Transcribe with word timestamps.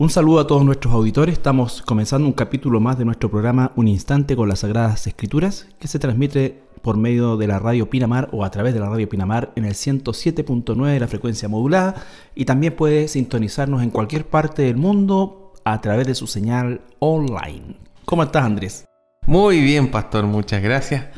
Un 0.00 0.08
saludo 0.08 0.40
a 0.40 0.46
todos 0.46 0.64
nuestros 0.64 0.94
auditores. 0.94 1.34
Estamos 1.34 1.82
comenzando 1.82 2.26
un 2.26 2.32
capítulo 2.32 2.80
más 2.80 2.96
de 2.96 3.04
nuestro 3.04 3.30
programa 3.30 3.70
Un 3.76 3.86
Instante 3.86 4.34
con 4.34 4.48
las 4.48 4.60
Sagradas 4.60 5.06
Escrituras, 5.06 5.68
que 5.78 5.88
se 5.88 5.98
transmite 5.98 6.62
por 6.80 6.96
medio 6.96 7.36
de 7.36 7.46
la 7.46 7.58
radio 7.58 7.90
Pinamar 7.90 8.30
o 8.32 8.42
a 8.42 8.50
través 8.50 8.72
de 8.72 8.80
la 8.80 8.88
radio 8.88 9.10
Pinamar 9.10 9.52
en 9.56 9.66
el 9.66 9.74
107.9 9.74 10.86
de 10.86 11.00
la 11.00 11.06
frecuencia 11.06 11.50
modulada 11.50 11.96
y 12.34 12.46
también 12.46 12.74
puede 12.76 13.08
sintonizarnos 13.08 13.82
en 13.82 13.90
cualquier 13.90 14.26
parte 14.26 14.62
del 14.62 14.78
mundo 14.78 15.52
a 15.64 15.82
través 15.82 16.06
de 16.06 16.14
su 16.14 16.26
señal 16.26 16.80
online. 16.98 17.76
¿Cómo 18.06 18.22
estás 18.22 18.44
Andrés? 18.44 18.86
Muy 19.26 19.60
bien, 19.60 19.90
pastor, 19.90 20.24
muchas 20.24 20.62
gracias. 20.62 21.08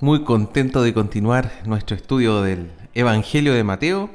Muy 0.00 0.24
contento 0.24 0.80
de 0.80 0.94
continuar 0.94 1.52
nuestro 1.66 1.96
estudio 1.96 2.40
del 2.40 2.70
Evangelio 2.94 3.52
de 3.52 3.62
Mateo 3.62 4.08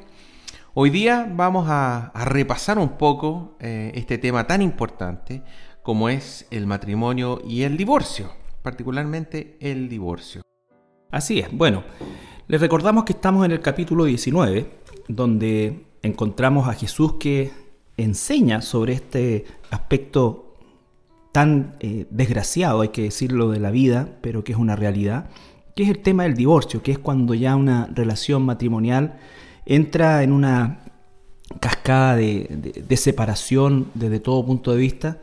Hoy 0.79 0.91
día 0.91 1.27
vamos 1.27 1.65
a, 1.69 2.11
repasar 2.13 2.77
un 2.77 2.99
poco 2.99 3.57
eh, 3.59 3.91
este 3.95 4.19
tema 4.19 4.45
tan 4.45 4.61
importante 4.61 5.41
como 5.81 6.07
es 6.07 6.45
el 6.51 6.67
matrimonio 6.67 7.41
y 7.43 7.63
el 7.63 7.77
divorcio, 7.77 8.29
particularmente 8.61 9.57
el 9.59 9.89
divorcio. 9.89 10.43
Así 11.09 11.39
es, 11.39 11.47
bueno, 11.51 11.83
les 12.47 12.61
recordamos 12.61 13.05
que 13.05 13.13
estamos 13.13 13.43
en 13.43 13.53
el 13.53 13.59
capítulo 13.59 14.05
19, 14.05 14.69
donde 15.07 15.87
encontramos 16.03 16.69
a 16.69 16.73
Jesús 16.73 17.13
que 17.13 17.51
enseña 17.97 18.61
sobre 18.61 18.93
este 18.93 19.45
aspecto 19.71 20.59
tan 21.31 21.75
eh, 21.79 22.05
desgraciado, 22.11 22.81
hay 22.81 22.89
que 22.89 23.01
decirlo, 23.01 23.49
de 23.49 23.59
la 23.59 23.71
vida, 23.71 24.19
pero 24.21 24.43
que 24.43 24.51
es 24.51 24.59
una 24.59 24.75
realidad, 24.75 25.27
que 25.75 25.81
es 25.81 25.89
el 25.89 26.03
tema 26.03 26.21
del 26.21 26.35
divorcio, 26.35 26.83
que 26.83 26.91
es 26.91 26.99
cuando 26.99 27.33
ya 27.33 27.55
una 27.55 27.89
relación 27.91 28.43
matrimonial 28.43 29.17
entra 29.67 30.23
en 30.23 30.31
una 30.31 30.79
cascada 31.59 32.15
de, 32.15 32.97
separación 32.97 33.87
desde 33.93 34.19
todo 34.19 34.45
punto 34.45 34.71
de 34.71 34.77
vista. 34.77 35.21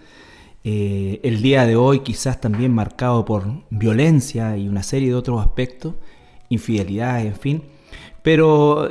Eh, 0.62 1.20
el 1.22 1.42
día 1.42 1.66
de 1.66 1.76
hoy 1.76 2.00
quizás 2.00 2.40
también 2.40 2.72
marcado 2.72 3.24
por 3.24 3.44
violencia 3.70 4.56
y 4.56 4.68
una 4.68 4.82
serie 4.82 5.08
de 5.08 5.14
otros 5.14 5.40
aspectos, 5.40 5.94
infidelidad, 6.48 7.20
en 7.20 7.34
fin. 7.34 7.62
Pero 8.22 8.88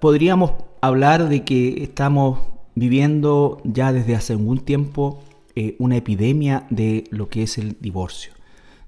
podríamos 0.00 0.52
hablar 0.80 1.28
de 1.28 1.44
que 1.44 1.82
estamos 1.82 2.40
viviendo 2.74 3.60
ya 3.64 3.92
desde 3.92 4.16
hace 4.16 4.32
algún 4.32 4.60
tiempo 4.60 5.20
eh, 5.54 5.76
una 5.78 5.96
epidemia 5.96 6.66
de 6.70 7.04
lo 7.10 7.28
que 7.28 7.42
es 7.42 7.58
el 7.58 7.76
divorcio. 7.80 8.32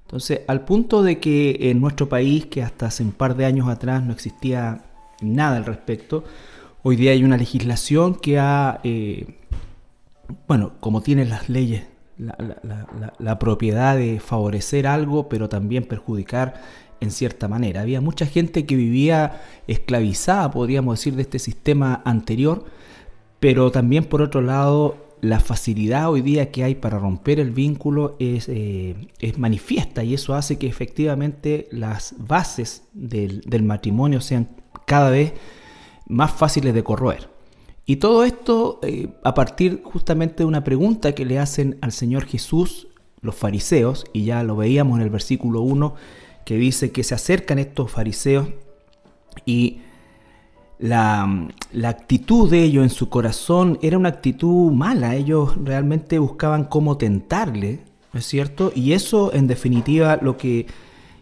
Entonces, 0.01 0.41
al 0.47 0.65
punto 0.65 1.03
de 1.03 1.19
que 1.19 1.57
en 1.71 1.81
nuestro 1.81 2.09
país, 2.09 2.45
que 2.45 2.63
hasta 2.63 2.87
hace 2.87 3.03
un 3.03 3.11
par 3.11 3.35
de 3.35 3.45
años 3.45 3.67
atrás 3.67 4.03
no 4.03 4.13
existía 4.13 4.84
nada 5.21 5.57
al 5.57 5.65
respecto. 5.65 6.23
Hoy 6.83 6.95
día 6.95 7.11
hay 7.11 7.23
una 7.23 7.37
legislación 7.37 8.15
que 8.15 8.39
ha, 8.39 8.79
eh, 8.83 9.39
bueno, 10.47 10.73
como 10.79 11.01
tienen 11.01 11.29
las 11.29 11.49
leyes, 11.49 11.83
la, 12.17 13.39
propiedad 13.39 13.97
de 13.97 14.19
favorecer 14.19 14.87
algo, 14.87 15.27
pero 15.27 15.49
también 15.49 15.83
perjudicar 15.83 16.61
en 17.01 17.11
cierta 17.11 17.47
manera. 17.47 17.81
Había 17.81 18.01
mucha 18.01 18.25
gente 18.25 18.65
que 18.65 18.75
vivía 18.75 19.41
esclavizada, 19.67 20.51
podríamos 20.51 20.99
decir, 20.99 21.15
de 21.15 21.23
este 21.23 21.39
sistema 21.39 22.01
anterior, 22.05 22.65
pero 23.39 23.71
también 23.71 24.05
por 24.05 24.21
otro 24.21 24.41
lado 24.41 25.05
la 25.21 25.39
facilidad 25.39 26.09
hoy 26.09 26.21
día 26.21 26.51
que 26.51 26.63
hay 26.63 26.75
para 26.75 26.99
romper 26.99 27.39
el 27.39 27.51
vínculo 27.51 28.15
es, 28.19 28.47
eh, 28.47 28.95
es 29.19 29.37
manifiesta 29.39 30.03
y 30.03 30.13
eso 30.13 30.35
hace 30.35 30.57
que 30.57 30.67
efectivamente 30.67 31.67
las 31.71 32.13
bases 32.19 32.83
del, 32.93 33.41
del 33.41 33.63
matrimonio 33.63 34.21
sean 34.21 34.49
cada 34.85 35.09
vez 35.09 35.33
más 36.07 36.31
fáciles 36.31 36.73
de 36.73 36.83
corroer. 36.83 37.29
Y 37.85 37.97
todo 37.97 38.23
esto 38.23 38.79
eh, 38.81 39.09
a 39.23 39.33
partir 39.33 39.81
justamente 39.83 40.37
de 40.37 40.45
una 40.45 40.63
pregunta 40.63 41.13
que 41.13 41.25
le 41.25 41.39
hacen 41.39 41.77
al 41.81 41.91
Señor 41.91 42.25
Jesús 42.25 42.87
los 43.21 43.35
fariseos, 43.35 44.05
y 44.13 44.25
ya 44.25 44.43
lo 44.43 44.55
veíamos 44.55 44.97
en 44.97 45.03
el 45.03 45.09
versículo 45.09 45.61
1, 45.61 45.95
que 46.45 46.57
dice 46.57 46.91
que 46.91 47.03
se 47.03 47.15
acercan 47.15 47.57
estos 47.59 47.91
fariseos 47.91 48.49
y 49.45 49.79
la, 50.77 51.49
la, 51.71 51.89
actitud 51.89 52.49
de 52.49 52.63
ellos 52.63 52.83
en 52.83 52.89
su 52.89 53.09
corazón 53.09 53.79
era 53.81 53.97
una 53.97 54.09
actitud 54.09 54.71
mala, 54.71 55.15
ellos 55.15 55.55
realmente 55.63 56.19
buscaban 56.19 56.65
cómo 56.65 56.97
tentarle, 56.97 57.79
¿no 58.13 58.19
es 58.19 58.25
cierto? 58.25 58.71
Y 58.75 58.93
eso 58.93 59.33
en 59.33 59.47
definitiva 59.47 60.19
lo 60.21 60.37
que 60.37 60.67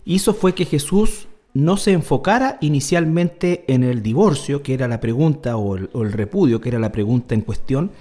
hizo 0.05 0.33
fue 0.33 0.53
que 0.53 0.65
Jesús 0.65 1.27
no 1.53 1.77
se 1.77 1.91
enfocara 1.91 2.57
inicialmente 2.61 3.63
en 3.67 3.83
el 3.83 4.01
divorcio, 4.01 4.63
que 4.63 4.73
era 4.73 4.87
la 4.87 4.99
pregunta, 4.99 5.57
o 5.57 5.75
el, 5.75 6.11
repudio, 6.11 6.59
que 6.59 6.69
era 6.69 6.79
la 6.79 6.91
pregunta 6.91 7.35
en 7.35 7.41
cuestión, 7.41 7.91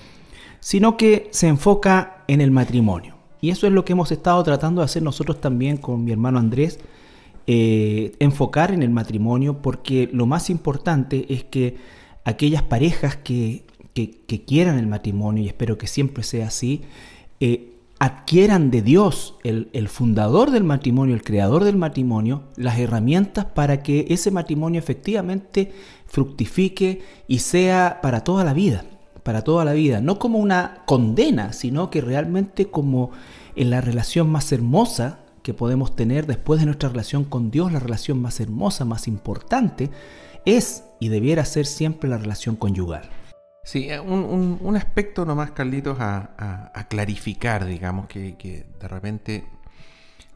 sino 0.61 0.97
que 0.97 1.29
se 1.33 1.49
enfoca 1.49 2.25
en 2.29 2.41
el 2.41 2.51
matrimonio. 2.51 3.17
Y 3.41 3.51
eso 3.51 3.67
es 3.67 3.73
lo 3.73 3.85
que 3.85 3.93
hemos 3.93 4.11
estado 4.13 4.43
tratando 4.43 4.81
de 4.81 4.87
hacer 4.87 5.03
nosotros 5.03 5.41
también 5.41 5.77
con 5.77 6.05
mi 6.05 6.13
hermano 6.13 6.39
Andrés, 6.39 6.79
eh, 7.47 8.13
enfocar 8.21 8.73
en 8.73 8.83
el 8.83 8.91
matrimonio, 8.91 9.59
porque 9.61 10.09
lo 10.13 10.27
más 10.27 10.49
importante 10.49 11.27
es 11.35 11.45
que 11.45 11.77
aquellas 12.25 12.63
parejas 12.63 13.17
que, 13.17 13.65
quieran 14.47 14.79
el 14.79 14.87
matrimonio, 14.87 15.43
y 15.43 15.49
espero 15.49 15.77
que 15.77 15.89
siempre 15.89 16.23
sea 16.23 16.47
así, 16.47 16.83
eh, 17.41 17.72
adquieran 18.03 18.73
de 18.73 18.83
Dios, 18.83 19.37
el, 19.45 19.89
fundador 19.89 20.51
del 20.51 20.65
matrimonio, 20.65 21.15
el 21.15 21.23
creador 21.23 21.63
del 21.63 21.77
matrimonio, 21.77 22.43
las 22.57 22.81
herramientas 22.81 23.45
para 23.45 23.85
que 23.85 24.07
ese 24.09 24.33
matrimonio 24.33 24.81
efectivamente 24.81 25.71
fructifique 26.07 27.03
y 27.29 27.39
sea 27.39 28.01
para 28.03 28.25
toda 28.25 28.43
la 28.43 28.55
vida, 28.55 28.85
para 29.23 29.43
toda 29.45 29.65
la 29.65 29.73
vida, 29.73 30.01
no 30.01 30.19
como 30.19 30.41
una 30.41 30.83
condena, 30.85 31.53
sino 31.53 31.91
que 31.91 32.01
realmente 32.01 32.67
como 32.67 33.13
en 33.55 33.71
la 33.71 33.81
relación 33.81 34.29
más 34.29 34.51
hermosa 34.51 35.21
que 35.45 35.55
podemos 35.55 35.95
tener 35.95 36.27
después 36.27 36.59
de 36.59 36.67
nuestra 36.67 36.89
relación 36.89 37.23
con 37.23 37.53
Dios, 37.53 37.71
la 37.71 37.79
relación 37.79 38.21
más 38.21 38.41
hermosa, 38.41 38.85
más 38.85 39.07
importante, 39.07 39.91
es 40.45 40.83
y 40.99 41.07
debiera 41.07 41.45
ser 41.45 41.67
siempre 41.67 42.11
la 42.11 42.19
relación 42.19 42.57
conyugal. 42.57 43.09
Sí, 43.65 43.89
eh, 43.89 44.01
un, 44.01 44.77
aspecto 44.77 45.25
nomás, 45.25 45.53
Carlitos, 45.53 45.97
a, 46.01 46.87
clarificar, 46.89 47.65
digamos, 47.65 48.07
que, 48.09 48.67
de 48.81 48.89
repente 48.89 49.45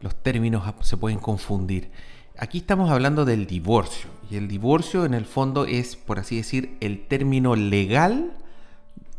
los 0.01 0.15
términos 0.15 0.63
se 0.83 0.97
pueden 0.97 1.19
confundir. 1.19 1.91
Aquí 2.39 2.59
estamos 2.59 2.91
hablando 2.91 3.25
del 3.25 3.47
divorcio, 3.47 4.11
y 4.31 4.37
el 4.37 4.47
divorcio 4.47 5.05
en 5.05 5.15
el 5.15 5.25
fondo 5.25 5.65
es, 5.67 5.97
por 5.97 6.21
así 6.21 6.37
decir, 6.37 6.77
el 6.81 7.07
término 7.09 7.57
legal, 7.57 8.33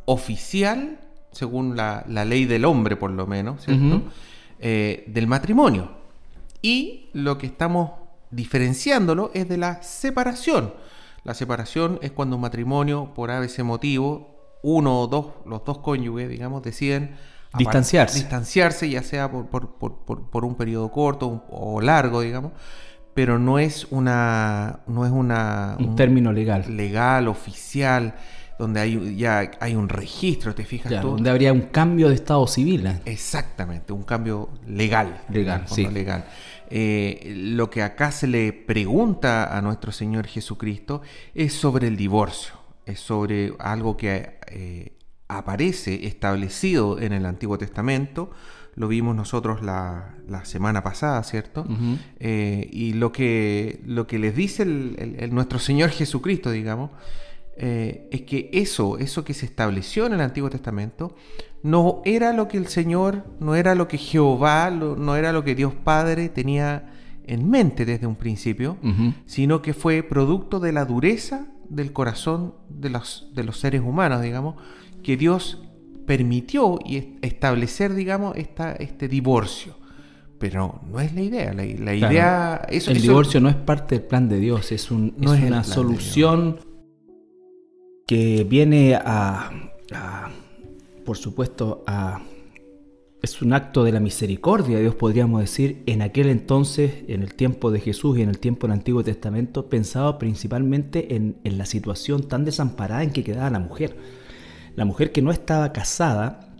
oficial, 0.05 0.99
según 1.33 1.75
la, 1.75 2.05
ley 2.07 2.45
del 2.45 2.63
hombre 2.63 2.95
por 2.95 3.11
lo 3.11 3.27
menos, 3.27 3.65
¿cierto? 3.65 4.03
Eh, 4.59 5.03
del 5.07 5.27
matrimonio. 5.27 5.91
Y 6.61 7.09
lo 7.11 7.37
que 7.37 7.47
estamos 7.47 7.91
diferenciándolo 8.31 9.31
es 9.33 9.49
de 9.49 9.57
la 9.57 9.83
separación 9.83 10.73
la 11.27 11.33
separación 11.33 11.99
es 12.01 12.11
cuando 12.11 12.37
un 12.37 12.41
matrimonio, 12.41 13.11
por 13.13 13.29
ese 13.31 13.61
motivo, 13.61 14.57
uno 14.63 15.01
o 15.01 15.07
dos, 15.07 15.25
los 15.45 15.65
dos 15.65 15.79
cónyuges, 15.79 16.29
digamos, 16.29 16.63
deciden 16.63 17.17
distanciarse. 17.57 18.19
Distanciarse, 18.19 18.89
ya 18.89 19.03
sea 19.03 19.29
por, 19.29 20.45
un 20.45 20.55
periodo 20.55 20.89
corto 20.89 21.43
o 21.49 21.81
largo, 21.81 22.21
digamos, 22.21 22.53
pero 23.13 23.39
no 23.39 23.59
es 23.59 23.87
una. 23.91 24.79
No 24.87 25.05
es 25.05 25.11
una 25.11 25.75
un, 25.77 25.97
término 25.97 26.31
legal. 26.31 26.63
Legal, 26.77 27.27
oficial, 27.27 28.15
donde 28.57 28.79
hay, 28.79 29.17
ya 29.17 29.51
hay 29.59 29.75
un 29.75 29.89
registro, 29.89 30.55
¿te 30.55 30.63
fijas 30.63 31.01
tú? 31.01 31.09
Donde 31.09 31.29
habría 31.29 31.51
un 31.51 31.63
cambio 31.63 32.07
de 32.07 32.15
estado 32.15 32.47
civil. 32.47 32.87
¿eh? 32.87 33.01
Exactamente, 33.03 33.91
un 33.91 34.03
cambio 34.03 34.47
legal. 34.65 35.23
Legal, 35.27 35.63
sí. 35.67 35.87
Legal. 35.87 36.23
Eh, 36.69 37.33
lo 37.35 37.69
que 37.69 37.81
acá 37.81 38.11
se 38.11 38.27
le 38.27 38.53
pregunta 38.53 39.57
a 39.57 39.61
nuestro 39.61 39.91
Señor 39.91 40.27
Jesucristo 40.27 41.01
es 41.33 41.53
sobre 41.53 41.87
el 41.87 41.97
divorcio, 41.97 42.55
es 42.85 42.99
sobre 42.99 43.53
algo 43.59 43.97
que 43.97 44.39
eh, 44.47 44.97
aparece 45.27 46.07
establecido 46.07 46.99
en 46.99 47.13
el 47.13 47.25
Antiguo 47.25 47.57
Testamento, 47.57 48.31
lo 48.75 48.87
vimos 48.87 49.15
nosotros 49.15 49.63
la, 49.63 50.13
semana 50.43 50.83
pasada, 50.83 51.23
¿cierto? 51.23 51.65
Eh, 52.19 52.69
y 52.71 52.93
lo 52.93 53.11
que, 53.11 53.81
lo 53.85 54.05
que 54.05 54.19
les 54.19 54.35
dice 54.35 54.65
nuestro 54.65 55.57
Señor 55.57 55.89
Jesucristo, 55.89 56.51
digamos, 56.51 56.91
es 57.59 58.21
que 58.21 58.49
eso, 58.53 58.97
eso 58.97 59.23
que 59.23 59.33
se 59.33 59.45
estableció 59.45 60.05
en 60.05 60.13
el 60.13 60.21
Antiguo 60.21 60.49
Testamento, 60.49 61.15
no 61.63 62.01
era 62.05 62.33
lo 62.33 62.47
que 62.47 62.57
el 62.57 62.67
Señor, 62.67 63.25
no 63.39 63.55
era 63.55 63.75
lo 63.75 63.87
que 63.87 63.97
Jehová, 63.97 64.69
no 64.69 65.15
era 65.15 65.31
lo 65.33 65.43
que 65.43 65.55
Dios 65.55 65.73
Padre 65.73 66.29
tenía 66.29 66.91
en 67.25 67.49
mente 67.49 67.85
desde 67.85 68.07
un 68.07 68.15
principio, 68.15 68.77
sino 69.25 69.61
que 69.61 69.73
fue 69.73 70.01
producto 70.01 70.59
de 70.59 70.71
la 70.71 70.85
dureza 70.85 71.47
del 71.69 71.91
corazón 71.91 72.53
de 72.69 72.89
los, 72.89 73.29
de 73.35 73.43
los 73.43 73.59
seres 73.59 73.81
humanos, 73.81 74.21
digamos, 74.21 74.55
que 75.03 75.17
Dios 75.17 75.61
permitió 76.05 76.79
y 76.85 77.17
establecer, 77.21 77.93
digamos, 77.93 78.37
esta, 78.37 78.71
este 78.73 79.07
divorcio. 79.07 79.75
Pero 80.39 80.81
no 80.89 80.99
es 80.99 81.13
la 81.13 81.21
idea. 81.21 81.53
La, 81.53 81.65
idea. 81.65 82.61
el 82.69 83.01
divorcio 83.01 83.41
no 83.41 83.49
es 83.49 83.55
parte 83.55 83.95
del 83.95 84.05
plan 84.05 84.29
de 84.29 84.39
Dios, 84.39 84.71
es, 84.71 84.91
un, 84.91 85.13
no 85.17 85.33
es, 85.33 85.43
una 85.43 85.63
solución 85.63 86.59
que 88.07 88.43
viene 88.49 88.95
a 88.95 89.51
por 91.07 91.17
supuesto, 91.17 91.85
a, 91.87 92.21
es 93.21 93.41
un 93.41 93.53
acto 93.53 93.85
de 93.85 93.93
la 93.93 94.01
misericordia, 94.01 94.77
Dios 94.77 94.93
podríamos 94.93 95.39
decir, 95.39 95.81
en 95.85 96.01
aquel 96.01 96.27
entonces, 96.27 97.05
en 97.07 97.21
el 97.21 97.33
tiempo 97.33 97.71
de 97.71 97.79
Jesús 97.79 98.17
y 98.17 98.23
en 98.23 98.27
el 98.27 98.39
tiempo 98.39 98.67
del 98.67 98.73
Antiguo 98.73 99.05
Testamento, 99.05 99.69
pensaba 99.69 100.17
principalmente 100.17 101.15
en, 101.15 101.37
la 101.45 101.65
situación 101.65 102.27
tan 102.27 102.43
desamparada 102.43 103.03
en 103.03 103.11
que 103.11 103.23
quedaba 103.23 103.49
la 103.49 103.59
mujer. 103.59 103.95
La 104.75 104.83
mujer 104.83 105.13
que 105.13 105.21
no 105.21 105.31
estaba 105.31 105.71
casada 105.71 106.53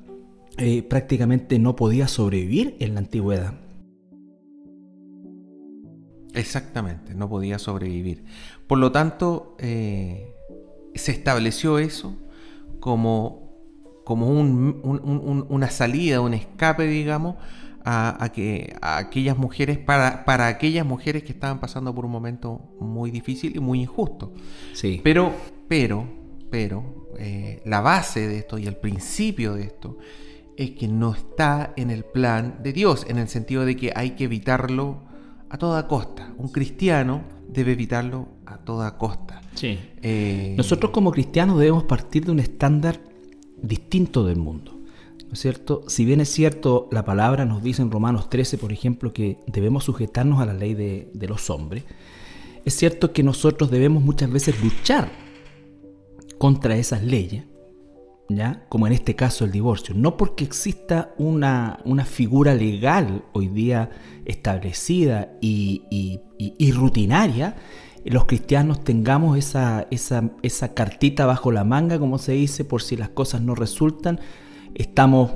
eh, 0.57 0.81
prácticamente 0.81 1.59
no 1.59 1.75
podía 1.75 2.07
sobrevivir 2.07 2.77
en 2.79 2.94
la 2.94 3.01
antigüedad. 3.01 3.53
Exactamente, 6.33 7.15
no 7.15 7.27
podía 7.27 7.59
sobrevivir. 7.59 8.23
Por 8.65 8.77
lo 8.77 8.94
tanto, 8.94 9.57
eh, 9.59 10.36
se 10.97 11.11
estableció 11.11 11.79
eso 11.79 12.15
como, 12.79 13.51
como 14.03 14.29
una 14.29 15.69
salida, 15.69 16.21
un 16.21 16.33
escape, 16.33 16.88
digamos, 16.88 17.35
a, 17.89 18.31
que, 18.33 18.75
aquellas 18.81 19.38
mujeres, 19.38 19.77
para, 19.77 20.25
para 20.25 20.47
aquellas 20.47 20.85
mujeres 20.85 21.23
que 21.23 21.31
estaban 21.31 21.59
pasando 21.59 21.95
por 21.95 22.05
un 22.05 22.11
momento 22.11 22.75
muy 22.79 23.11
difícil 23.11 23.55
y 23.55 23.59
muy 23.59 23.81
injusto. 23.81 24.33
Sí. 24.73 24.99
Pero, 25.03 25.33
pero, 25.67 26.05
pero, 26.49 27.07
eh, 27.17 27.61
la 27.65 27.81
base 27.81 28.27
de 28.27 28.39
esto 28.39 28.57
y 28.57 28.67
el 28.67 28.75
principio 28.75 29.53
de 29.53 29.63
esto 29.63 29.97
es 30.57 30.71
que 30.71 30.88
no 30.88 31.13
está 31.13 31.73
en 31.77 31.91
el 31.91 32.03
plan 32.03 32.59
de 32.61 32.73
Dios, 32.73 33.05
en 33.07 33.19
el 33.19 33.29
sentido 33.29 33.63
de 33.63 33.77
que 33.77 33.94
hay 33.95 34.11
que 34.11 34.25
evitarlo 34.25 35.03
a 35.49 35.57
toda 35.57 35.88
costa. 35.88 36.33
Un 36.38 36.49
cristiano 36.49 37.23
debe 37.47 37.71
evitarlo 37.71 38.27
a 38.47 38.57
toda 38.57 38.97
costa. 38.97 39.41
Sí. 39.55 39.77
Eh, 40.01 40.53
Nosotros 40.57 40.91
como 40.91 41.11
cristianos 41.11 41.59
debemos 41.59 41.83
partir 41.83 42.25
de 42.25 42.31
un 42.31 42.39
estándar 42.39 42.99
distinto 43.61 44.25
del 44.25 44.38
mundo. 44.38 44.73
¿No 45.25 45.33
es 45.33 45.39
cierto? 45.39 45.83
Si 45.88 46.05
bien 46.05 46.21
es 46.21 46.29
cierto, 46.29 46.88
la 46.91 47.03
palabra 47.03 47.45
nos 47.45 47.61
dice 47.61 47.81
en 47.81 47.91
Romanos 47.91 48.29
13, 48.29 48.57
por 48.57 48.71
ejemplo, 48.71 49.11
que 49.11 49.39
debemos 49.47 49.83
sujetarnos 49.83 50.39
a 50.39 50.45
la 50.45 50.53
ley 50.53 50.73
de, 50.73 51.11
de 51.13 51.27
los 51.27 51.49
hombres, 51.49 51.83
es 52.63 52.75
cierto 52.75 53.11
que 53.11 53.23
nosotros 53.23 53.69
debemos 53.69 54.03
muchas 54.03 54.31
veces 54.31 54.61
luchar 54.63 55.11
contra 56.38 56.77
esas 56.77 57.03
leyes 57.03 57.44
¿ya? 58.29 58.65
como 58.69 58.88
en 58.88 58.94
este 58.94 59.15
caso 59.15 59.45
el 59.45 59.51
divorcio, 59.51 59.95
no 59.95 60.17
porque 60.17 60.44
exista 60.44 61.13
una, 61.17 61.79
figura 62.05 62.53
legal 62.53 63.23
hoy 63.33 63.47
día 63.47 63.89
establecida 64.25 65.33
y, 65.41 66.19
rutinaria, 66.73 67.55
los 68.09 68.25
cristianos 68.25 68.83
tengamos 68.83 69.38
esa, 69.38 69.88
esa, 69.89 70.74
cartita 70.74 71.25
bajo 71.25 71.51
la 71.51 71.63
manga, 71.63 72.00
como 72.00 72.18
se 72.18 72.33
dice, 72.33 72.63
por 72.63 72.81
si 72.81 72.95
las 72.95 73.09
cosas 73.09 73.42
no 73.42 73.56
resultan, 73.56 74.19
estamos 74.75 75.31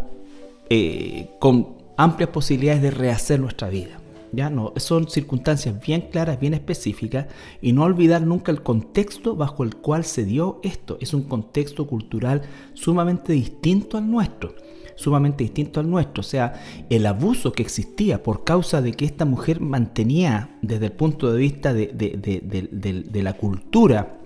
eh, 0.69 1.29
con 1.39 1.75
amplias 1.97 2.29
posibilidades 2.29 2.81
de 2.81 2.91
rehacer 2.91 3.39
nuestra 3.39 3.69
vida. 3.69 3.99
¿ya? 4.31 4.49
No, 4.49 4.73
son 4.77 5.09
circunstancias 5.09 5.75
bien 5.85 6.07
claras, 6.11 6.39
bien 6.39 6.53
específicas 6.53 7.27
y 7.61 7.73
no 7.73 7.83
olvidar 7.83 8.21
nunca 8.21 8.51
el 8.51 8.63
contexto 8.63 9.35
bajo 9.35 9.63
el 9.63 9.75
cual 9.75 10.05
se 10.05 10.23
dio 10.23 10.59
esto. 10.63 10.97
Es 11.01 11.13
un 11.13 11.23
contexto 11.23 11.87
cultural 11.87 12.43
sumamente 12.73 13.33
distinto 13.33 13.97
al 13.97 14.09
nuestro 14.09 14.55
sumamente 15.01 15.43
distinto 15.43 15.79
al 15.79 15.89
nuestro. 15.89 16.21
O 16.21 16.23
sea, 16.23 16.53
el 16.89 17.05
abuso 17.05 17.51
que 17.51 17.63
existía 17.63 18.23
por 18.23 18.43
causa 18.43 18.81
de 18.81 18.93
que 18.93 19.05
esta 19.05 19.25
mujer 19.25 19.59
mantenía 19.59 20.57
desde 20.61 20.85
el 20.85 20.91
punto 20.93 21.31
de 21.31 21.39
vista 21.39 21.73
de, 21.73 21.87
de 21.87 23.23
la 23.23 23.33
cultura 23.33 24.21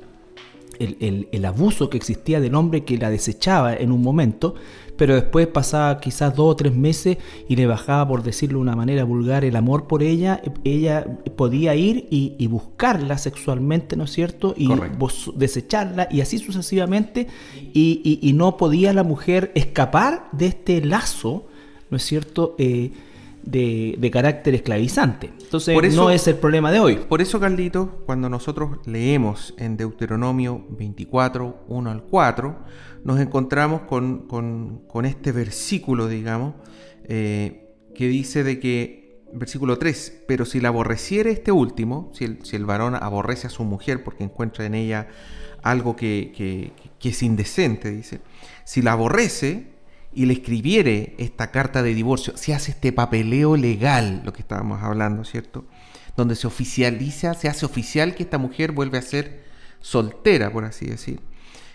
el, 0.79 1.45
abuso 1.45 1.89
que 1.89 1.97
existía 1.97 2.39
del 2.39 2.55
hombre 2.55 2.83
que 2.83 2.97
la 2.97 3.09
desechaba 3.09 3.73
en 3.73 3.91
un 3.91 4.01
momento, 4.01 4.55
pero 4.97 5.15
después 5.15 5.47
pasaba 5.47 5.99
quizás 5.99 6.35
dos 6.35 6.51
o 6.51 6.55
tres 6.55 6.73
meses 6.73 7.17
y 7.47 7.55
le 7.55 7.67
bajaba, 7.67 8.07
por 8.07 8.23
decirlo 8.23 8.59
de 8.59 8.63
una 8.63 8.75
manera 8.75 9.03
vulgar, 9.03 9.45
el 9.45 9.55
amor 9.55 9.87
por 9.87 10.03
ella, 10.03 10.41
ella 10.63 11.05
podía 11.35 11.75
ir 11.75 12.07
y, 12.09 12.47
buscarla 12.47 13.17
sexualmente, 13.17 13.95
¿no 13.97 14.05
es 14.05 14.11
cierto? 14.11 14.53
Y 14.55 14.69
desecharla 15.35 16.07
y 16.11 16.21
así 16.21 16.37
sucesivamente, 16.37 17.27
y, 17.73 18.31
no 18.35 18.57
podía 18.57 18.93
la 18.93 19.03
mujer 19.03 19.51
escapar 19.55 20.27
de 20.31 20.47
este 20.47 20.83
lazo, 20.83 21.45
¿no 21.89 21.97
es 21.97 22.03
cierto? 22.03 22.55
Eh, 22.57 22.91
de, 23.45 24.09
carácter 24.11 24.55
esclavizante. 24.55 25.31
Entonces 25.41 25.95
no 25.95 26.09
es 26.09 26.27
el 26.27 26.35
problema 26.35 26.71
de 26.71 26.79
hoy. 26.79 26.95
Por 26.95 27.21
eso, 27.21 27.39
Caldito, 27.39 28.03
cuando 28.05 28.29
nosotros 28.29 28.79
leemos 28.85 29.53
en 29.57 29.77
Deuteronomio 29.77 30.65
24, 30.69 31.65
1 31.67 31.91
al 31.91 32.03
4, 32.03 32.59
nos 33.03 33.19
encontramos 33.19 33.81
con, 33.81 35.05
este 35.05 35.31
versículo, 35.31 36.07
digamos, 36.07 36.55
eh, 37.05 37.75
que 37.93 38.07
dice 38.07 38.43
de 38.43 38.59
que, 38.59 39.23
versículo 39.33 39.77
3, 39.77 40.23
pero 40.27 40.45
si 40.45 40.59
la 40.59 40.69
aborreciere 40.69 41.31
este 41.31 41.51
último, 41.51 42.11
si 42.13 42.25
el, 42.25 42.43
si 42.43 42.55
el 42.55 42.65
varón 42.65 42.95
aborrece 42.95 43.47
a 43.47 43.49
su 43.49 43.63
mujer 43.63 44.03
porque 44.03 44.23
encuentra 44.23 44.65
en 44.65 44.75
ella 44.75 45.07
algo 45.61 45.95
que, 45.95 46.31
que, 46.35 46.71
que 46.99 47.09
es 47.09 47.23
indecente, 47.23 47.91
dice, 47.91 48.21
si 48.65 48.81
la 48.81 48.93
aborrece, 48.93 49.74
y 50.15 50.25
le 50.25 50.33
escribiere 50.33 51.13
esta 51.17 51.51
carta 51.51 51.83
de 51.83 51.93
divorcio, 51.93 52.35
se 52.37 52.53
hace 52.53 52.71
este 52.71 52.93
papeleo 52.93 53.57
legal, 53.57 54.21
lo 54.23 54.33
que 54.33 54.41
estábamos 54.41 54.81
hablando, 54.81 55.25
¿cierto? 55.25 55.65
Donde 56.15 56.35
se 56.35 56.47
oficializa, 56.47 57.33
se 57.33 57.49
hace 57.49 57.65
oficial 57.65 58.15
que 58.15 58.23
esta 58.23 58.37
mujer 58.37 58.71
vuelve 58.71 58.97
a 58.97 59.01
ser 59.01 59.43
soltera, 59.81 60.51
por 60.51 60.63
así 60.63 60.85
decir, 60.85 61.19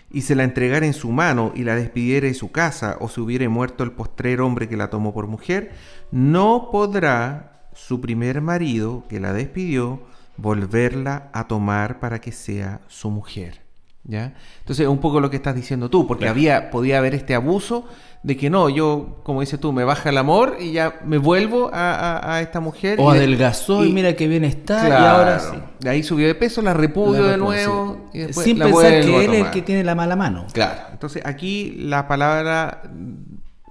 y 0.09 0.21
se 0.21 0.35
la 0.35 0.43
entregara 0.43 0.85
en 0.85 0.93
su 0.93 1.11
mano 1.11 1.53
y 1.55 1.63
la 1.63 1.75
despidiera 1.75 2.27
de 2.27 2.33
su 2.33 2.51
casa, 2.51 2.97
o 2.99 3.07
se 3.07 3.21
hubiere 3.21 3.47
muerto 3.47 3.83
el 3.83 3.91
postrer 3.91 4.41
hombre 4.41 4.67
que 4.67 4.75
la 4.75 4.89
tomó 4.89 5.13
por 5.13 5.27
mujer, 5.27 5.71
no 6.11 6.69
podrá 6.71 7.69
su 7.73 8.01
primer 8.01 8.41
marido 8.41 9.05
que 9.07 9.19
la 9.19 9.33
despidió 9.33 10.01
volverla 10.37 11.29
a 11.33 11.47
tomar 11.47 11.99
para 11.99 12.19
que 12.19 12.31
sea 12.31 12.81
su 12.87 13.09
mujer. 13.11 13.61
¿Ya? 14.03 14.33
Entonces, 14.59 14.87
un 14.87 14.97
poco 14.97 15.19
lo 15.19 15.29
que 15.29 15.35
estás 15.35 15.55
diciendo 15.55 15.89
tú, 15.89 16.07
porque 16.07 16.27
había, 16.27 16.71
podía 16.71 16.97
haber 16.97 17.13
este 17.13 17.35
abuso 17.35 17.87
de 18.23 18.37
que 18.37 18.51
no, 18.51 18.69
yo, 18.69 19.19
como 19.23 19.41
dices 19.41 19.59
tú, 19.59 19.73
me 19.73 19.83
baja 19.83 20.09
el 20.09 20.17
amor 20.17 20.57
y 20.59 20.73
ya 20.73 20.99
me 21.03 21.17
vuelvo 21.17 21.71
a, 21.73 22.39
esta 22.41 22.59
mujer. 22.59 22.99
O 22.99 23.09
adelgazó 23.09 23.83
y, 23.83 23.91
mira 23.91 24.15
qué 24.15 24.27
bien 24.27 24.45
está 24.45 24.87
y 24.87 24.91
ahora 24.91 25.39
sí. 25.39 25.57
De 25.79 25.89
ahí 25.89 26.03
subió 26.03 26.27
de 26.27 26.35
peso, 26.35 26.61
la 26.61 26.73
repudio 26.73 27.23
de 27.23 27.37
nuevo. 27.37 28.09
Sin 28.31 28.59
pensar 28.59 29.01
que 29.01 29.25
él 29.25 29.33
es 29.33 29.45
el 29.45 29.51
que 29.51 29.63
tiene 29.63 29.83
la 29.83 29.95
mala 29.95 30.15
mano. 30.15 30.45
Claro, 30.53 30.81
entonces 30.91 31.23
aquí 31.25 31.75
la 31.79 32.07
palabra, 32.07 32.83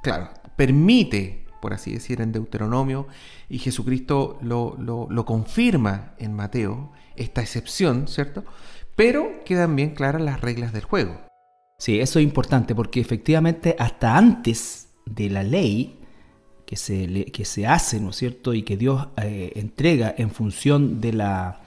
claro, 0.02 0.30
permite, 0.56 1.46
por 1.60 1.72
así 1.72 1.92
decir, 1.92 2.20
en 2.20 2.32
Deuteronomio, 2.32 3.06
y 3.48 3.58
Jesucristo 3.58 4.38
lo, 4.42 4.76
lo, 4.78 5.06
lo 5.10 5.24
confirma 5.24 6.14
en 6.18 6.34
Mateo, 6.34 6.92
esta 7.14 7.40
excepción, 7.40 8.08
¿cierto? 8.08 8.44
Pero 8.96 9.44
quedan 9.44 9.76
bien 9.76 9.90
claras 9.90 10.22
las 10.22 10.40
reglas 10.40 10.72
del 10.72 10.84
juego. 10.84 11.29
Sí, 11.80 11.98
eso 11.98 12.18
es 12.18 12.24
importante 12.24 12.74
porque 12.74 13.00
efectivamente 13.00 13.74
hasta 13.78 14.14
antes 14.14 14.88
de 15.06 15.30
la 15.30 15.42
ley 15.42 15.96
que 16.66 16.76
se, 16.76 17.24
que 17.32 17.46
se 17.46 17.66
hace, 17.66 17.98
¿no 18.00 18.10
es 18.10 18.16
cierto? 18.16 18.52
Y 18.52 18.64
que 18.64 18.76
Dios 18.76 19.08
eh, 19.16 19.52
entrega 19.56 20.14
en 20.18 20.30
función 20.30 21.00
de 21.00 21.14
la, 21.14 21.62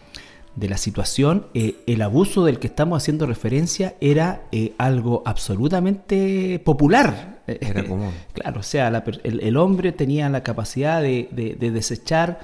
de 0.56 0.70
la 0.70 0.78
situación, 0.78 1.48
eh, 1.56 1.78
el 1.88 2.04
abuso 2.04 2.46
del 2.46 2.60
que 2.60 2.68
estamos 2.68 3.02
haciendo 3.02 3.26
referencia 3.26 3.96
era 4.02 4.44
eh, 4.52 4.76
algo 4.78 5.24
absolutamente 5.26 6.62
popular. 6.64 7.42
Era 7.48 7.84
común. 7.88 8.12
claro, 8.34 8.60
o 8.60 8.64
sea, 8.64 8.90
el, 9.24 9.58
hombre 9.58 9.94
tenía 9.94 10.30
la 10.30 10.44
capacidad 10.44 11.02
de, 11.02 11.28
de 11.32 11.72
desechar 11.72 12.40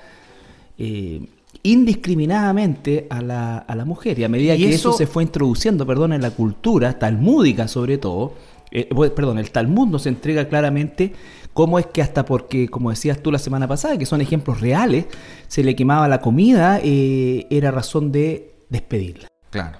indiscriminadamente 1.63 3.07
a 3.09 3.21
la, 3.21 3.57
a 3.57 3.75
la 3.75 3.85
mujer. 3.85 4.19
Y 4.19 4.23
a 4.23 4.29
medida 4.29 4.55
que 4.55 4.69
eso... 4.69 4.93
se 4.93 5.07
fue 5.07 5.23
introduciendo, 5.23 5.85
perdón, 5.85 6.13
en 6.13 6.21
la 6.21 6.31
cultura 6.31 6.97
talmúdica 6.97 7.67
sobre 7.67 7.97
todo, 7.97 8.33
eh, 8.71 8.89
perdón, 9.15 9.39
el 9.39 9.51
Talmud 9.51 9.87
nos 9.87 10.05
entrega 10.05 10.47
claramente 10.47 11.13
cómo 11.53 11.79
es 11.79 11.87
que 11.87 12.01
hasta 12.01 12.25
porque, 12.25 12.69
como 12.69 12.91
decías 12.91 13.21
tú 13.21 13.31
la 13.31 13.39
semana 13.39 13.67
pasada, 13.67 13.97
que 13.97 14.05
son 14.05 14.21
ejemplos 14.21 14.61
reales, 14.61 15.05
se 15.47 15.63
le 15.63 15.75
quemaba 15.75 16.07
la 16.07 16.21
comida, 16.21 16.79
eh, 16.83 17.47
era 17.49 17.71
razón 17.71 18.11
de 18.11 18.55
despedirla. 18.69 19.27
Claro. 19.49 19.79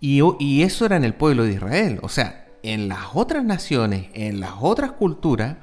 Y, 0.00 0.20
y 0.38 0.62
eso 0.62 0.84
era 0.86 0.96
en 0.96 1.04
el 1.04 1.14
pueblo 1.14 1.44
de 1.44 1.54
Israel. 1.54 1.98
O 2.02 2.08
sea, 2.08 2.46
en 2.62 2.88
las 2.88 3.00
otras 3.14 3.44
naciones, 3.44 4.06
en 4.12 4.40
las 4.40 4.52
otras 4.60 4.92
culturas, 4.92 5.56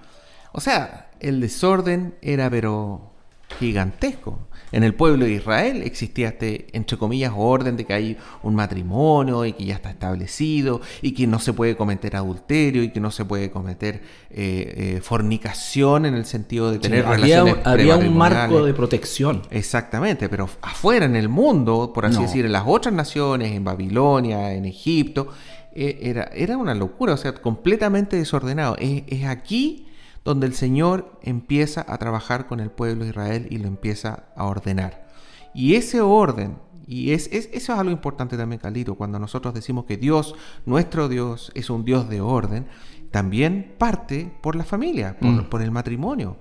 o 0.51 0.59
sea, 0.59 1.12
el 1.19 1.39
desorden 1.39 2.15
era 2.21 2.50
pero 2.50 3.13
gigantesco 3.59 4.47
en 4.75 4.84
el 4.84 4.94
pueblo 4.94 5.24
de 5.24 5.32
Israel 5.32 5.84
existía 5.84 6.27
este, 6.27 6.67
entre 6.74 6.98
comillas, 6.98 7.32
orden 7.34 7.77
de 7.77 7.86
que 7.86 7.94
hay 7.94 8.17
un 8.44 8.55
matrimonio 8.55 9.46
y 9.46 9.53
que 9.53 9.63
ya 9.63 9.75
está 9.75 9.89
establecido 9.89 10.82
y 11.01 11.13
que 11.13 11.27
no 11.27 11.39
se 11.39 11.53
puede 11.53 11.77
cometer 11.77 12.17
adulterio 12.17 12.84
y 12.84 12.89
que 12.89 13.00
no 13.00 13.10
se 13.10 13.24
puede 13.24 13.50
cometer 13.51 14.01
eh, 14.32 14.96
eh, 14.98 15.01
fornicación 15.01 16.05
en 16.05 16.13
el 16.13 16.25
sentido 16.25 16.72
de 16.72 16.79
tener 16.79 17.05
relaciones 17.05 17.55
había, 17.63 17.94
había 17.94 18.10
un 18.10 18.17
marco 18.17 18.65
de 18.65 18.74
protección. 18.74 19.44
Exactamente, 19.50 20.27
pero 20.27 20.50
afuera 20.62 21.05
en 21.05 21.15
el 21.15 21.29
mundo, 21.29 21.94
por 21.94 22.05
así 22.05 22.22
decir, 22.22 22.44
en 22.44 22.51
las 22.51 22.63
otras 22.65 22.94
naciones, 22.94 23.53
en 23.53 23.63
Babilonia, 23.63 24.51
en 24.51 24.65
Egipto, 24.65 25.29
eh, 25.74 26.00
era, 26.01 26.24
era 26.34 26.58
una 26.58 26.75
locura, 26.75 27.13
o 27.13 27.17
sea, 27.17 27.34
completamente 27.34 28.17
desordenado. 28.17 28.75
Es, 28.77 29.24
aquí 29.24 29.88
donde 30.25 30.48
el 30.48 30.55
Señor 30.55 31.17
empieza 31.22 31.86
a 31.88 31.98
trabajar 32.00 32.48
con 32.48 32.60
el 32.60 32.72
pueblo 32.72 33.03
de 33.03 33.12
Israel 33.12 33.48
y 33.51 33.60
lo 33.60 33.67
empieza 33.67 34.25
a 34.36 34.46
ordenar. 34.46 35.08
Y 35.53 35.75
ese 35.75 36.01
orden, 36.01 36.58
y 36.88 37.13
es, 37.13 37.29
eso 37.32 37.50
es 37.53 37.70
algo 37.70 37.91
importante 37.91 38.36
también, 38.36 38.60
Calito, 38.60 38.96
cuando 38.96 39.20
nosotros 39.20 39.53
decimos 39.53 39.86
que 39.86 39.98
Dios, 39.98 40.36
nuestro 40.65 41.08
Dios, 41.08 41.51
es 41.53 41.70
un 41.70 41.86
Dios 41.86 42.10
de 42.10 42.22
orden, 42.22 42.67
también 43.12 43.75
parte 43.77 44.36
por 44.41 44.55
la 44.55 44.65
familia, 44.65 45.15
por, 45.20 45.29
mm. 45.29 45.63
el 45.63 45.72
matrimonio. 45.72 46.38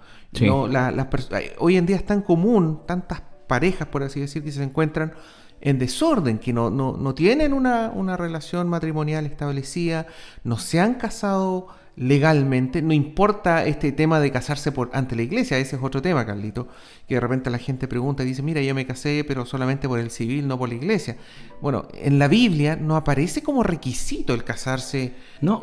hoy 1.58 1.76
en 1.76 1.86
día 1.86 1.96
es 1.96 2.06
tan 2.06 2.22
común, 2.22 2.80
tantas 2.86 3.22
parejas, 3.46 3.86
por 3.86 4.02
así 4.02 4.18
decir, 4.18 4.42
que 4.42 4.50
se 4.50 4.62
encuentran 4.62 5.12
en 5.60 5.78
desorden, 5.78 6.38
que 6.38 6.52
no, 6.52 6.70
no, 6.70 7.14
tienen 7.14 7.52
una, 7.52 7.90
una, 7.94 8.16
relación 8.16 8.68
matrimonial 8.68 9.24
establecida, 9.26 10.06
no 10.42 10.58
se 10.58 10.80
han 10.80 10.94
casado 10.94 11.68
legalmente, 11.96 12.82
no 12.82 12.92
importa 12.92 13.64
este 13.66 13.92
tema 13.92 14.18
de 14.18 14.32
casarse 14.32 14.72
por, 14.72 14.90
ante 14.92 15.14
la 15.14 15.22
iglesia, 15.22 15.58
ese 15.58 15.76
es 15.76 15.82
otro 15.82 16.02
tema, 16.02 16.26
Carlito, 16.26 16.66
que 17.06 17.14
de 17.14 17.20
repente 17.20 17.50
la 17.50 17.58
gente 17.58 17.86
pregunta 17.86 18.24
y 18.24 18.26
dice, 18.26 18.42
mira, 18.42 18.60
yo 18.62 18.74
me 18.74 18.86
casé, 18.86 19.24
pero 19.26 19.46
solamente 19.46 19.88
por 19.88 20.00
el 20.00 20.10
civil, 20.10 20.48
no 20.48 20.58
por 20.58 20.68
la 20.68 20.74
iglesia. 20.74 21.16
Bueno, 21.60 21.86
en 21.94 22.18
la 22.18 22.26
Biblia 22.26 22.76
no 22.76 22.96
aparece 22.96 23.42
como 23.42 23.62
requisito 23.62 24.34
el 24.34 24.42
casarse. 24.44 25.12
No. 25.40 25.62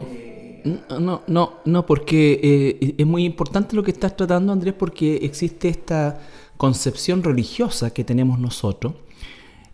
No, 0.99 1.23
no, 1.27 1.53
no, 1.65 1.85
porque 1.87 2.39
eh, 2.79 2.95
es 2.97 3.07
muy 3.07 3.25
importante 3.25 3.75
lo 3.75 3.81
que 3.83 3.89
estás 3.89 4.15
tratando, 4.15 4.53
Andrés, 4.53 4.75
porque 4.77 5.15
existe 5.23 5.69
esta 5.69 6.19
concepción 6.55 7.23
religiosa 7.23 7.91
que 7.91 8.03
tenemos 8.03 8.37
nosotros, 8.37 8.93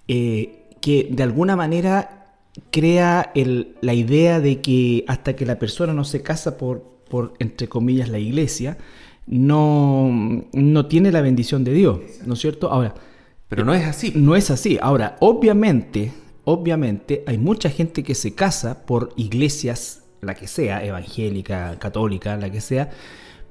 eh, 0.07 0.69
que 0.79 1.09
de 1.11 1.23
alguna 1.23 1.57
manera 1.57 2.16
crea 2.71 3.31
la 3.81 3.93
idea 3.93 4.39
de 4.39 4.61
que 4.61 5.05
hasta 5.07 5.35
que 5.35 5.45
la 5.45 5.59
persona 5.59 5.93
no 5.93 6.03
se 6.03 6.21
casa 6.21 6.57
por, 6.57 6.83
por 7.09 7.33
entre 7.39 7.67
comillas, 7.67 8.09
la 8.09 8.19
iglesia, 8.19 8.77
no, 9.25 10.45
no 10.53 10.85
tiene 10.85 11.11
la 11.11 11.21
bendición 11.21 11.63
de 11.63 11.73
Dios, 11.73 11.99
¿no 12.25 12.33
es 12.33 12.39
cierto? 12.39 12.71
Ahora, 12.71 12.95
pero 13.47 13.63
no 13.63 13.73
es 13.73 13.85
así. 13.85 14.11
No 14.15 14.35
es 14.35 14.51
así. 14.51 14.77
Ahora, 14.81 15.17
obviamente, 15.19 16.11
obviamente 16.43 17.23
hay 17.27 17.37
mucha 17.37 17.69
gente 17.69 18.03
que 18.03 18.15
se 18.15 18.35
casa 18.35 18.85
por 18.85 19.13
iglesias, 19.15 20.03
la 20.21 20.35
que 20.35 20.47
sea, 20.47 20.83
evangélica, 20.83 21.77
católica, 21.79 22.37
la 22.37 22.49
que 22.49 22.61
sea, 22.61 22.89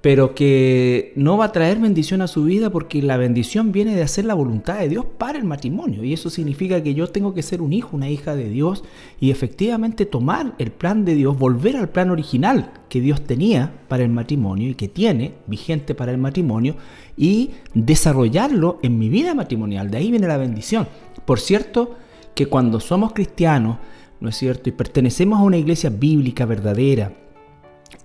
pero 0.07 0.37
que 0.37 1.13
no 1.17 1.37
va 1.37 1.47
a 1.47 1.51
traer 1.51 1.81
bendición 1.81 2.23
a 2.23 2.29
su 2.29 2.45
vida 2.45 2.71
porque 2.71 3.03
la 3.03 3.17
bendición 3.17 3.73
viene 3.73 3.97
de 3.97 4.05
hacer 4.05 4.25
la 4.25 4.35
voluntad 4.35 4.79
de 4.79 4.89
Dios 4.89 5.05
para 5.05 5.37
el 5.37 5.43
matrimonio. 5.43 6.05
Y 6.05 6.13
eso 6.13 6.31
significa 6.31 6.81
que 6.81 6.95
yo 6.95 7.09
tengo 7.09 7.35
que 7.35 7.43
ser 7.43 7.61
un 7.61 7.73
hijo, 7.73 7.97
una 7.97 8.09
hija 8.09 8.37
de 8.37 8.49
Dios 8.49 8.85
y 9.19 9.33
efectivamente 9.33 10.07
tomar 10.07 10.55
el 10.61 10.71
plan 10.71 11.05
de 11.05 11.17
Dios, 11.17 11.37
volver 11.37 11.77
al 11.77 11.89
plan 11.89 12.11
original 12.11 12.71
que 12.89 13.01
Dios 13.01 13.23
tenía 13.23 13.73
para 13.89 14.05
el 14.05 14.11
matrimonio 14.11 14.71
y 14.71 14.75
que 14.77 14.87
tiene 14.87 15.33
vigente 15.49 15.97
para 15.97 16.13
el 16.13 16.19
matrimonio 16.19 16.77
y 17.17 17.51
desarrollarlo 17.75 18.79
en 18.85 19.01
mi 19.01 19.09
vida 19.09 19.35
matrimonial. 19.35 19.91
De 19.91 19.99
ahí 19.99 20.13
viene 20.13 20.29
la 20.29 20.37
bendición. 20.37 20.87
Por 21.25 21.41
cierto, 21.41 21.97
que 22.37 22.47
cuando 22.47 22.79
somos 22.79 23.13
cristianos, 23.13 23.79
¿no 24.21 24.29
es 24.29 24.37
cierto? 24.37 24.69
Y 24.69 24.73
pertenecemos 24.73 25.41
a 25.41 25.43
una 25.43 25.57
iglesia 25.57 25.91
bíblica 25.91 26.47
verdadera, 26.47 27.26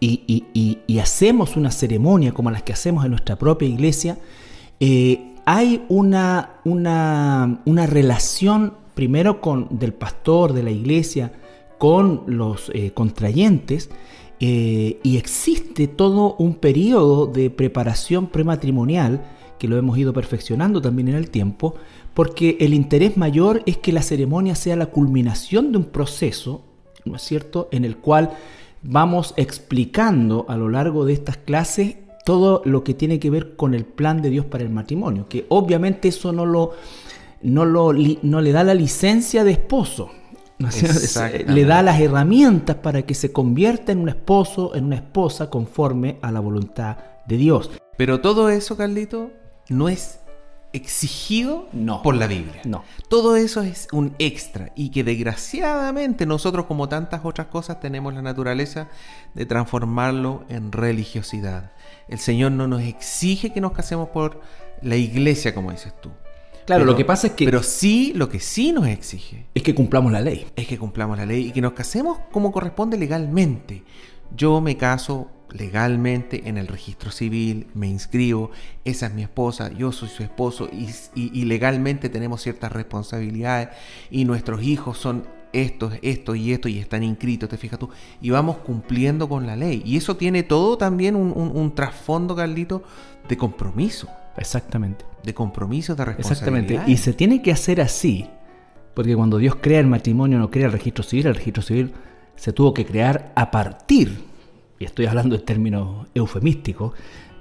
y, 0.02 1.00
hacemos 1.00 1.56
una 1.56 1.72
ceremonia 1.72 2.34
como 2.34 2.52
las 2.52 2.64
que 2.64 2.74
hacemos 2.74 3.06
en 3.06 3.12
nuestra 3.12 3.38
propia 3.38 3.68
iglesia, 3.68 4.18
eh, 4.80 5.36
hay 5.46 5.84
una, 5.90 6.62
relación 7.66 8.74
primero 8.96 9.42
con, 9.42 9.68
del 9.72 9.94
pastor 9.94 10.54
de 10.54 10.64
la 10.64 10.72
iglesia 10.72 11.34
con 11.78 12.24
los 12.28 12.72
eh, 12.74 12.92
contrayentes 12.92 13.90
eh, 14.40 15.00
y 15.04 15.18
existe 15.18 15.88
todo 15.88 16.36
un 16.38 16.56
periodo 16.56 17.28
de 17.28 17.50
preparación 17.50 18.28
prematrimonial 18.28 19.22
que 19.60 19.68
lo 19.68 19.78
hemos 19.78 19.98
ido 20.00 20.14
perfeccionando 20.14 20.82
también 20.82 21.10
en 21.10 21.16
el 21.16 21.30
tiempo, 21.30 21.76
porque 22.16 22.58
el 22.60 22.74
interés 22.74 23.18
mayor 23.18 23.62
es 23.68 23.78
que 23.78 23.92
la 23.92 24.02
ceremonia 24.02 24.56
sea 24.56 24.76
la 24.76 24.88
culminación 24.88 25.72
de 25.72 25.78
un 25.78 25.84
proceso, 25.86 26.64
¿no 27.06 27.16
es 27.16 27.22
cierto?, 27.22 27.70
en 27.72 27.86
el 27.86 27.98
cual 27.98 28.32
vamos 28.82 29.34
explicando 29.38 30.46
a 30.50 30.58
lo 30.58 30.70
largo 30.70 31.06
de 31.06 31.14
estas 31.14 31.38
clases 31.38 31.98
todo 32.26 32.62
lo 32.66 32.84
que 32.84 32.94
tiene 32.94 33.20
que 33.20 33.30
ver 33.30 33.56
con 33.56 33.74
el 33.74 33.86
plan 33.86 34.22
de 34.22 34.30
Dios 34.30 34.46
para 34.46 34.64
el 34.64 34.70
matrimonio, 34.70 35.28
que 35.28 35.46
obviamente 35.50 36.10
eso 36.10 36.32
no 36.32 36.46
lo 36.46 36.72
no, 37.42 37.66
lo, 37.66 37.94
no 37.94 38.42
le 38.42 38.52
da 38.52 38.64
la 38.64 38.74
licencia 38.74 39.44
de 39.44 39.52
esposo, 39.52 40.12
le 41.48 41.66
da 41.66 41.82
las 41.82 42.00
herramientas 42.00 42.78
para 42.78 43.02
que 43.02 43.16
se 43.16 43.32
convierta 43.32 43.92
en 43.92 44.00
un 44.00 44.10
esposo, 44.10 44.76
en 44.76 44.86
una 44.86 44.96
esposa 44.96 45.50
conforme 45.50 46.18
a 46.22 46.32
la 46.32 46.40
voluntad 46.40 46.98
de 47.28 47.38
Dios. 47.38 47.72
Pero 47.98 48.22
todo 48.22 48.50
eso, 48.50 48.78
Carlito, 48.78 49.32
no 49.70 49.90
es 49.90 50.21
exigido 50.74 51.68
no, 51.74 52.02
por 52.02 52.16
la 52.16 52.28
Biblia. 52.28 52.62
No. 52.66 52.84
Todo 53.08 53.36
eso 53.36 53.62
es 53.62 53.88
un 53.92 54.16
extra 54.20 54.72
y 54.76 54.90
que 54.90 55.04
desgraciadamente 55.04 56.26
nosotros 56.26 56.66
como 56.66 56.90
tantas 56.90 57.22
otras 57.24 57.48
cosas 57.48 57.80
tenemos 57.80 58.14
la 58.14 58.22
naturaleza 58.22 58.90
de 59.34 59.46
transformarlo 59.46 60.44
en 60.50 60.72
religiosidad. 60.72 61.72
El 62.08 62.20
Señor 62.20 62.52
no 62.54 62.68
nos 62.68 62.82
exige 62.82 63.52
que 63.52 63.62
nos 63.62 63.74
casemos 63.74 64.10
por 64.10 64.42
la 64.82 64.96
iglesia 64.96 65.54
como 65.54 65.72
dices 65.72 65.94
tú. 66.02 66.12
Claro, 66.66 66.86
lo 66.86 66.96
que 66.96 67.06
pasa 67.06 67.28
es 67.28 67.34
que... 67.34 67.46
Pero 67.46 67.64
sí, 67.64 68.14
lo 68.16 68.30
que 68.30 68.40
sí 68.40 68.72
nos 68.72 68.88
exige... 68.88 69.48
Es 69.54 69.64
que 69.64 69.76
cumplamos 69.76 70.12
la 70.12 70.22
ley. 70.22 70.48
Es 70.56 70.68
que 70.68 70.78
cumplamos 70.78 71.18
la 71.18 71.26
ley 71.26 71.48
y 71.48 71.52
que 71.52 71.60
nos 71.60 71.74
casemos 71.74 72.20
como 72.32 72.52
corresponde 72.52 72.98
legalmente. 72.98 73.84
Yo 74.36 74.62
me 74.62 74.78
caso 74.78 75.30
legalmente 75.54 76.48
en 76.48 76.58
el 76.58 76.68
registro 76.68 77.12
civil, 77.12 77.68
me 77.74 77.88
inscribo, 77.88 78.52
esa 78.86 79.08
es 79.08 79.14
mi 79.14 79.24
esposa, 79.24 79.72
yo 79.72 79.92
soy 79.92 80.10
su 80.10 80.24
esposo 80.24 80.70
y, 81.16 81.46
legalmente 81.46 82.10
tenemos 82.10 82.42
ciertas 82.42 82.72
responsabilidades 82.72 83.70
y 84.10 84.26
nuestros 84.26 84.64
hijos 84.64 84.98
son 84.98 85.26
estos, 85.54 85.94
esto 86.02 86.36
y 86.36 86.54
esto 86.54 86.70
y 86.70 86.80
están 86.80 87.04
inscritos, 87.04 87.50
te 87.50 87.58
fijas 87.58 87.78
tú, 87.78 87.90
y 88.22 88.30
vamos 88.30 88.58
cumpliendo 88.58 89.28
con 89.28 89.46
la 89.46 89.58
ley. 89.58 89.82
Y 89.86 89.98
eso 89.98 90.16
tiene 90.16 90.44
todo 90.44 90.78
también 90.78 91.16
un, 91.16 91.76
trasfondo, 91.76 92.36
Carlito, 92.36 92.84
de 93.28 93.36
compromiso. 93.36 94.08
Exactamente. 94.38 95.04
De 95.24 95.34
compromiso, 95.34 95.94
de 95.96 96.06
responsabilidad. 96.06 96.62
Exactamente. 96.62 96.92
Y 96.92 96.98
se 96.98 97.12
tiene 97.12 97.42
que 97.42 97.52
hacer 97.52 97.82
así, 97.82 98.30
porque 98.94 99.14
cuando 99.14 99.40
Dios 99.40 99.56
crea 99.60 99.82
el 99.82 99.88
matrimonio 99.88 100.40
no 100.40 100.50
crea 100.50 100.68
el 100.68 100.72
registro 100.72 101.04
civil, 101.04 101.28
el 101.28 101.36
registro 101.36 101.64
civil 101.64 101.92
se 102.38 102.54
tuvo 102.54 102.74
que 102.74 102.86
crear 102.86 103.34
a 103.36 103.52
partir 103.52 104.31
y 104.82 104.86
estoy 104.86 105.06
hablando 105.06 105.36
en 105.36 105.46
términos 105.46 106.08
eufemísticos, 106.16 106.94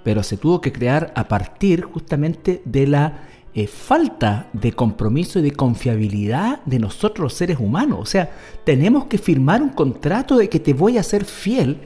pero 0.04 0.22
se 0.22 0.36
tuvo 0.36 0.60
que 0.60 0.72
crear 0.72 1.10
a 1.16 1.26
partir 1.26 1.82
justamente 1.82 2.60
de 2.66 2.86
la 2.86 3.28
eh, 3.54 3.66
falta 3.66 4.50
de 4.52 4.72
compromiso 4.72 5.38
y 5.38 5.42
de 5.42 5.52
confiabilidad 5.52 6.62
de 6.66 6.78
nosotros 6.78 7.32
seres 7.32 7.58
humanos. 7.58 7.98
O 8.00 8.04
sea, 8.04 8.30
tenemos 8.64 9.06
que 9.06 9.16
firmar 9.16 9.62
un 9.62 9.70
contrato 9.70 10.36
de 10.36 10.50
que 10.50 10.60
te 10.60 10.74
voy 10.74 10.98
a 10.98 11.02
ser 11.02 11.24
fiel, 11.24 11.78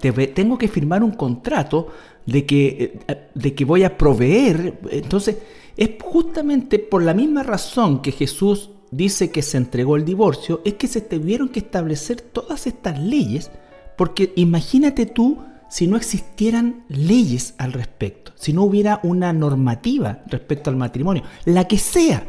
tengo 0.00 0.56
que 0.56 0.68
firmar 0.68 1.02
un 1.02 1.12
contrato 1.12 1.88
de 2.24 2.46
que, 2.46 3.00
eh, 3.08 3.28
de 3.34 3.54
que 3.54 3.64
voy 3.64 3.82
a 3.82 3.98
proveer. 3.98 4.78
Entonces, 4.92 5.38
es 5.76 5.90
justamente 6.00 6.78
por 6.78 7.02
la 7.02 7.14
misma 7.14 7.42
razón 7.42 8.00
que 8.00 8.12
Jesús 8.12 8.70
dice 8.92 9.32
que 9.32 9.42
se 9.42 9.56
entregó 9.56 9.96
el 9.96 10.04
divorcio, 10.04 10.60
es 10.64 10.74
que 10.74 10.86
se 10.86 11.00
tuvieron 11.00 11.48
que 11.48 11.58
establecer 11.58 12.20
todas 12.20 12.68
estas 12.68 12.98
leyes 12.98 13.50
porque 13.98 14.32
imagínate 14.36 15.06
tú 15.06 15.38
si 15.68 15.88
no 15.88 15.96
existieran 15.96 16.84
leyes 16.88 17.54
al 17.58 17.72
respecto, 17.72 18.32
si 18.36 18.52
no 18.52 18.62
hubiera 18.62 19.00
una 19.02 19.32
normativa 19.32 20.22
respecto 20.28 20.70
al 20.70 20.76
matrimonio, 20.76 21.24
la 21.44 21.66
que 21.66 21.78
sea, 21.78 22.24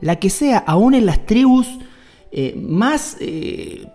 la 0.00 0.16
que 0.16 0.28
sea, 0.28 0.58
aún 0.58 0.94
en 0.94 1.06
las 1.06 1.24
tribus 1.24 1.66
eh, 2.30 2.54
más, 2.54 3.16
eh, 3.20 3.86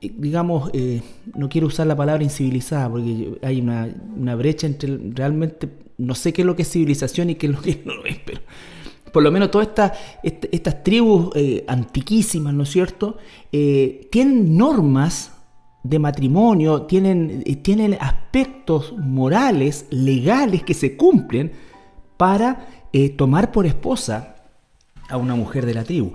digamos, 0.00 0.70
eh, 0.72 1.02
no 1.34 1.48
quiero 1.48 1.66
usar 1.66 1.88
la 1.88 1.96
palabra 1.96 2.22
incivilizadas, 2.22 2.90
porque 2.90 3.38
hay 3.42 3.60
una, 3.60 4.36
brecha 4.36 4.68
entre 4.68 4.96
realmente, 5.14 5.68
no 5.98 6.14
sé 6.14 6.32
qué 6.32 6.42
es 6.42 6.46
lo 6.46 6.54
que 6.54 6.62
es 6.62 6.70
civilización 6.70 7.30
y 7.30 7.34
qué 7.34 7.48
es 7.48 7.52
lo 7.52 7.60
que 7.60 7.82
no 7.84 8.04
es, 8.04 8.18
pero 8.24 8.40
por 9.12 9.24
lo 9.24 9.32
menos 9.32 9.50
todas 9.50 9.66
estas, 9.66 9.92
estas 10.22 10.84
tribus 10.84 11.30
antiquísimas, 11.66 12.54
¿no 12.54 12.62
es 12.62 12.70
cierto?, 12.70 13.16
tienen 13.50 14.56
normas 14.56 15.35
de 15.88 15.98
matrimonio 15.98 16.82
tienen, 16.82 17.42
eh, 17.44 17.56
tienen 17.56 17.96
aspectos 18.00 18.94
morales, 18.96 19.86
legales 19.90 20.62
que 20.62 20.74
se 20.74 20.96
cumplen 20.96 21.52
para 22.16 22.66
eh, 22.92 23.10
tomar 23.10 23.52
por 23.52 23.66
esposa 23.66 24.36
a 25.08 25.16
una 25.16 25.34
mujer 25.34 25.66
de 25.66 25.74
la 25.74 25.84
tribu. 25.84 26.14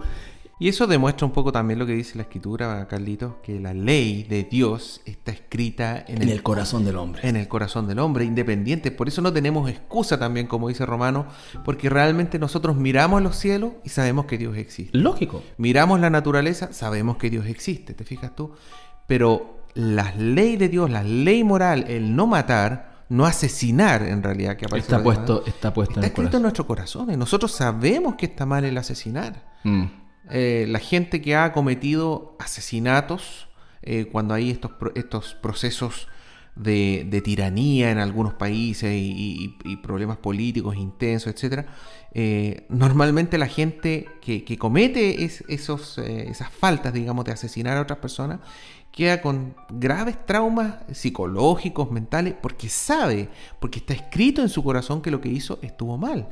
Y 0.61 0.67
eso 0.67 0.85
demuestra 0.85 1.25
un 1.25 1.33
poco 1.33 1.51
también 1.51 1.79
lo 1.79 1.87
que 1.87 1.93
dice 1.93 2.17
la 2.17 2.21
escritura, 2.21 2.87
Carlitos, 2.87 3.33
que 3.41 3.59
la 3.59 3.73
ley 3.73 4.21
de 4.21 4.43
Dios 4.43 5.01
está 5.05 5.31
escrita 5.31 6.05
en, 6.07 6.21
el, 6.21 6.43
corazón 6.43 6.85
del 6.85 6.97
hombre. 6.97 7.27
En 7.27 7.35
el 7.35 7.47
corazón 7.47 7.87
del 7.87 7.97
hombre, 7.97 8.25
independiente. 8.25 8.91
Por 8.91 9.07
eso 9.07 9.23
no 9.23 9.33
tenemos 9.33 9.67
excusa 9.71 10.19
también, 10.19 10.45
como 10.45 10.67
dice 10.67 10.85
Romano, 10.85 11.25
porque 11.65 11.89
realmente 11.89 12.37
nosotros 12.37 12.77
miramos 12.77 13.23
los 13.23 13.37
cielos 13.37 13.71
y 13.83 13.89
sabemos 13.89 14.25
que 14.25 14.37
Dios 14.37 14.55
existe. 14.55 14.95
Lógico. 14.95 15.41
Miramos 15.57 15.99
la 15.99 16.11
naturaleza, 16.11 16.71
sabemos 16.73 17.17
que 17.17 17.31
Dios 17.31 17.47
existe, 17.47 17.95
¿te 17.95 18.03
fijas 18.03 18.35
tú? 18.35 18.51
Pero 19.07 19.60
la 19.73 20.13
ley 20.15 20.57
de 20.57 20.69
Dios, 20.69 20.89
la 20.89 21.03
ley 21.03 21.43
moral, 21.43 21.85
el 21.87 22.15
no 22.15 22.27
matar, 22.27 23.05
no 23.09 23.25
asesinar 23.25 24.03
en 24.03 24.23
realidad 24.23 24.55
que 24.55 24.65
aparece 24.65 24.87
está 24.87 25.03
puesto 25.03 25.43
está 25.45 25.73
puesto 25.73 25.95
está 25.95 26.05
en 26.05 26.11
escrito 26.11 26.37
en 26.37 26.43
nuestro 26.43 26.65
corazón 26.65 27.11
y 27.11 27.17
nosotros 27.17 27.51
sabemos 27.51 28.15
que 28.15 28.27
está 28.27 28.45
mal 28.45 28.63
el 28.63 28.77
asesinar. 28.77 29.43
Mm. 29.63 29.83
Eh, 30.29 30.65
la 30.69 30.79
gente 30.79 31.21
que 31.21 31.35
ha 31.35 31.51
cometido 31.51 32.37
asesinatos, 32.39 33.49
eh, 33.81 34.05
cuando 34.11 34.33
hay 34.33 34.51
estos, 34.51 34.71
estos 34.95 35.33
procesos 35.33 36.07
de, 36.55 37.21
tiranía 37.23 37.91
en 37.91 37.97
algunos 37.97 38.33
países 38.33 38.91
y, 38.93 39.55
problemas 39.81 40.17
políticos 40.17 40.75
intensos, 40.75 41.33
etc., 41.33 41.65
eh, 42.13 42.65
normalmente 42.67 43.37
la 43.37 43.47
gente 43.47 44.07
que, 44.21 44.57
comete 44.57 45.23
esos, 45.23 45.97
esas 45.97 46.51
faltas, 46.51 46.93
digamos, 46.93 47.25
de 47.25 47.31
asesinar 47.31 47.77
a 47.77 47.81
otras 47.81 47.99
personas, 47.99 48.39
queda 48.91 49.21
con 49.21 49.55
graves 49.69 50.25
traumas 50.25 50.75
psicológicos, 50.91 51.91
mentales, 51.91 52.35
porque 52.39 52.69
sabe, 52.69 53.29
porque 53.59 53.79
está 53.79 53.93
escrito 53.93 54.41
en 54.41 54.49
su 54.49 54.63
corazón 54.63 55.01
que 55.01 55.11
lo 55.11 55.21
que 55.21 55.29
hizo 55.29 55.59
estuvo 55.61 55.97
mal. 55.97 56.27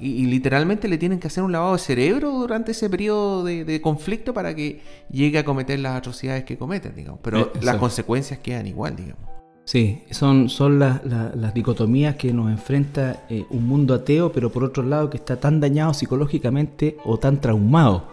Y, 0.00 0.26
literalmente 0.26 0.86
le 0.86 0.96
tienen 0.96 1.18
que 1.18 1.26
hacer 1.26 1.42
un 1.42 1.50
lavado 1.50 1.72
de 1.72 1.80
cerebro 1.80 2.30
durante 2.30 2.70
ese 2.70 2.88
periodo 2.88 3.42
de, 3.44 3.80
conflicto 3.82 4.32
para 4.32 4.54
que 4.54 4.80
llegue 5.10 5.38
a 5.38 5.44
cometer 5.44 5.78
las 5.80 5.96
atrocidades 5.96 6.44
que 6.44 6.56
cometen, 6.56 6.94
digamos. 6.94 7.20
Pero 7.22 7.40
eh, 7.40 7.58
las 7.62 7.76
consecuencias 7.76 8.38
quedan 8.38 8.66
igual, 8.66 8.94
digamos. 8.94 9.37
Sí, 9.68 10.02
son, 10.12 10.48
son 10.48 10.78
las, 10.78 11.52
dicotomías 11.52 12.16
que 12.16 12.32
nos 12.32 12.50
enfrenta 12.50 13.26
eh, 13.28 13.44
un 13.50 13.68
mundo 13.68 13.92
ateo, 13.92 14.32
pero 14.32 14.50
por 14.50 14.64
otro 14.64 14.82
lado 14.82 15.10
que 15.10 15.18
está 15.18 15.38
tan 15.38 15.60
dañado 15.60 15.92
psicológicamente 15.92 16.96
o 17.04 17.18
tan 17.18 17.38
traumado 17.38 18.08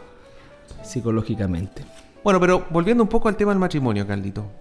psicológicamente. 0.83 1.85
Bueno, 2.25 2.41
pero 2.41 2.65
volviendo 2.71 3.03
un 3.03 3.07
poco 3.07 3.29
al 3.29 3.37
tema 3.37 3.53
del 3.53 3.59
matrimonio, 3.59 4.05
Caldito. 4.05 4.51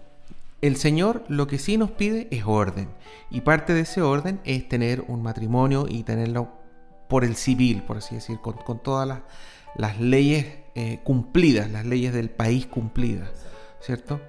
El 0.62 0.76
Señor 0.76 1.24
lo 1.26 1.48
que 1.48 1.58
sí 1.58 1.76
nos 1.76 1.90
pide 1.90 2.28
es 2.30 2.44
orden. 2.46 2.90
Y 3.28 3.40
parte 3.40 3.74
de 3.74 3.80
ese 3.80 4.00
orden 4.00 4.38
es 4.44 4.68
tener 4.68 5.02
un 5.08 5.20
matrimonio 5.20 5.86
y 5.88 6.04
tenerlo 6.04 6.48
por 7.08 7.24
el 7.24 7.34
civil, 7.34 7.82
por 7.82 7.96
así 7.96 8.14
decir, 8.14 8.38
con, 8.38 8.78
todas 8.84 9.20
las, 9.74 10.00
leyes 10.00 10.46
eh, 10.76 11.00
cumplidas, 11.02 11.72
las 11.72 11.86
leyes 11.86 12.14
del 12.14 12.30
país 12.30 12.66
cumplidas, 12.66 13.30
¿cierto? 13.80 14.20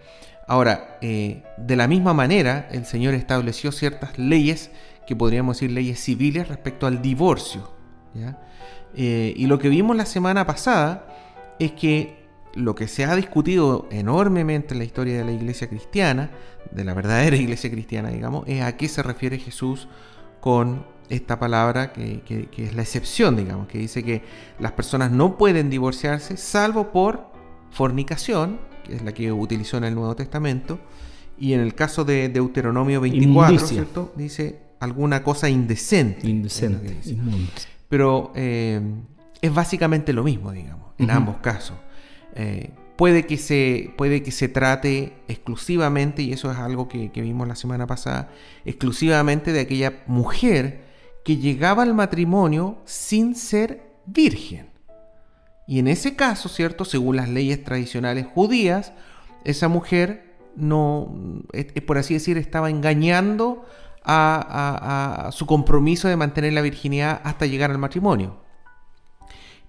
Ahora, 0.48 0.98
eh, 1.02 1.44
de 1.58 1.75
la 1.75 1.88
misma 1.88 2.14
manera, 2.14 2.68
el 2.72 2.86
Señor 2.86 3.14
estableció 3.14 3.72
ciertas 3.72 4.18
leyes, 4.18 4.72
que 5.08 5.16
podríamos 5.16 5.58
decir 5.58 5.72
leyes 5.72 6.00
civiles, 6.00 6.48
respecto 6.48 6.88
al 6.88 7.02
divorcio. 7.02 7.74
Eh, 8.96 9.34
y 9.36 9.48
lo 9.48 9.60
que 9.60 9.70
vimos 9.70 9.98
la 9.98 10.06
semana 10.06 10.46
pasada 10.46 11.08
es 11.60 11.74
que 11.74 12.25
lo 12.54 12.74
que 12.74 12.88
se 12.88 13.04
ha 13.04 13.16
discutido 13.16 13.88
enormemente 13.92 14.74
en 14.74 14.80
la 14.80 14.86
historia 14.86 15.18
de 15.18 15.25
la 15.25 15.32
iglesia 15.32 15.68
cristiana, 15.68 16.32
de 16.72 16.84
la 16.84 16.94
verdadera 16.94 17.36
iglesia 17.36 17.70
cristiana, 17.70 18.10
digamos, 18.10 18.48
es 18.48 18.62
a 18.62 18.78
qué 18.78 18.88
se 18.88 19.04
refiere 19.04 19.38
Jesús 19.38 19.88
con 20.40 20.86
esta 21.10 21.38
palabra 21.40 21.94
que, 21.94 22.50
es 22.58 22.74
la 22.74 22.82
excepción, 22.82 23.36
digamos, 23.36 23.68
que 23.68 23.78
dice 23.78 24.04
que 24.04 24.24
las 24.60 24.72
personas 24.72 25.12
no 25.12 25.38
pueden 25.38 25.70
divorciarse 25.70 26.38
salvo 26.38 26.92
por 26.92 27.32
fornicación, 27.72 28.60
que 28.86 28.96
es 28.96 29.01
la 29.01 29.13
que 29.13 29.32
utilizó 29.32 29.77
en 29.77 29.86
el 29.86 29.96
Nuevo 29.96 30.15
Testamento, 30.15 30.80
y 31.38 31.54
en 31.54 31.60
el 31.60 31.75
caso 31.75 32.06
de 32.06 32.30
Deuteronomio 32.30 33.01
24, 33.01 33.60
¿cierto? 33.60 34.13
Dice 34.15 34.60
alguna 34.80 35.24
cosa 35.24 35.50
indecente. 35.50 36.27
Indecente. 36.27 36.98
Pero 37.89 38.32
eh, 38.36 38.80
es 39.42 39.54
básicamente 39.54 40.13
lo 40.13 40.24
mismo, 40.24 40.51
digamos, 40.51 40.92
en 40.98 41.12
ambos 41.12 41.38
casos. 41.38 41.77
Eh, 42.36 42.72
puede 42.96 43.25
que, 43.25 43.38
se, 43.38 43.94
puede 43.98 44.24
que 44.24 44.32
se 44.32 44.48
trate 44.48 45.13
exclusivamente, 45.27 46.22
y 46.22 46.32
eso 46.32 46.51
es 46.51 46.58
algo 46.58 46.88
que, 46.88 47.12
que 47.12 47.22
vimos 47.22 47.48
la 47.48 47.56
semana 47.56 47.86
pasada, 47.88 48.30
exclusivamente 48.63 49.51
de 49.51 49.62
aquella 49.62 50.04
mujer 50.08 50.86
que 51.24 51.38
llegaba 51.38 51.84
al 51.84 51.93
matrimonio 51.93 52.78
sin 52.86 53.36
ser 53.36 53.84
virgen. 54.06 54.75
Y 55.67 55.80
en 55.80 55.88
ese 55.88 56.15
caso, 56.15 56.49
¿cierto? 56.49 56.86
Según 56.86 57.15
las 57.15 57.30
leyes 57.30 57.63
tradicionales 57.63 58.28
judías, 58.28 58.93
esa 59.43 59.67
mujer 59.67 60.36
no, 60.56 61.43
por 61.86 61.97
así 61.97 62.13
decir, 62.13 62.38
estaba 62.38 62.69
engañando 62.69 63.65
a, 64.04 65.30
su 65.32 65.45
compromiso 65.45 66.08
de 66.08 66.15
mantener 66.15 66.54
la 66.54 66.62
virginidad 66.62 67.21
hasta 67.23 67.45
llegar 67.45 67.71
al 67.71 67.78
matrimonio. 67.78 68.38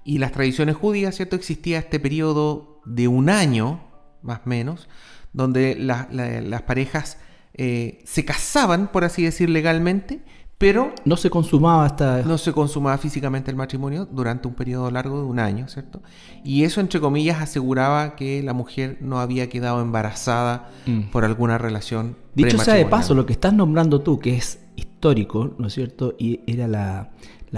Y 0.05 0.19
las 0.19 0.33
tradiciones 0.33 0.77
judías, 0.77 1.17
¿cierto? 1.17 1.35
Existía 1.35 1.79
este 1.79 1.99
periodo 1.99 2.81
de 2.85 3.09
un 3.09 3.29
año, 3.29 3.85
más 4.23 4.41
o 4.45 4.49
menos, 4.49 4.89
donde 5.33 5.75
las 5.77 6.63
parejas 6.63 7.19
eh, 7.55 8.03
se 8.05 8.25
casaban, 8.25 8.93
por 8.93 9.05
así 9.05 9.25
decir, 9.25 9.51
legalmente, 9.51 10.21
pero 10.59 10.95
no 11.05 11.17
se 11.19 11.29
consumaba 11.29 11.85
hasta... 11.85 12.23
No 12.23 12.39
se 12.39 12.53
consumaba 12.53 12.97
físicamente 12.97 13.51
el 13.51 13.57
matrimonio 13.57 14.09
durante 14.11 14.49
un 14.49 14.55
periodo 14.55 14.91
largo 14.91 15.19
de 15.19 15.25
un 15.25 15.39
año, 15.39 15.69
¿cierto? 15.69 16.03
Y 16.45 16.65
eso, 16.65 16.81
entre 16.81 16.99
comillas, 16.99 17.43
aseguraba 17.43 18.17
que 18.17 18.43
la 18.43 18.55
mujer 18.55 18.97
no 19.01 19.21
había 19.21 19.51
quedado 19.51 19.83
embarazada 19.83 20.71
mm. 20.87 21.11
por 21.11 21.27
alguna 21.27 21.59
relación. 21.59 22.17
Dicho 22.35 22.59
sea 22.59 22.75
de 22.75 22.87
paso, 22.87 23.15
lo 23.15 23.27
que 23.27 23.35
estás 23.35 23.53
nombrando 23.53 24.01
tú, 24.01 24.19
que 24.19 24.35
es 24.35 24.61
histórico, 24.77 25.55
¿no 25.59 25.67
es 25.67 25.75
cierto? 25.75 26.15
Y 26.19 26.41
era 26.47 26.67
la, 26.67 27.11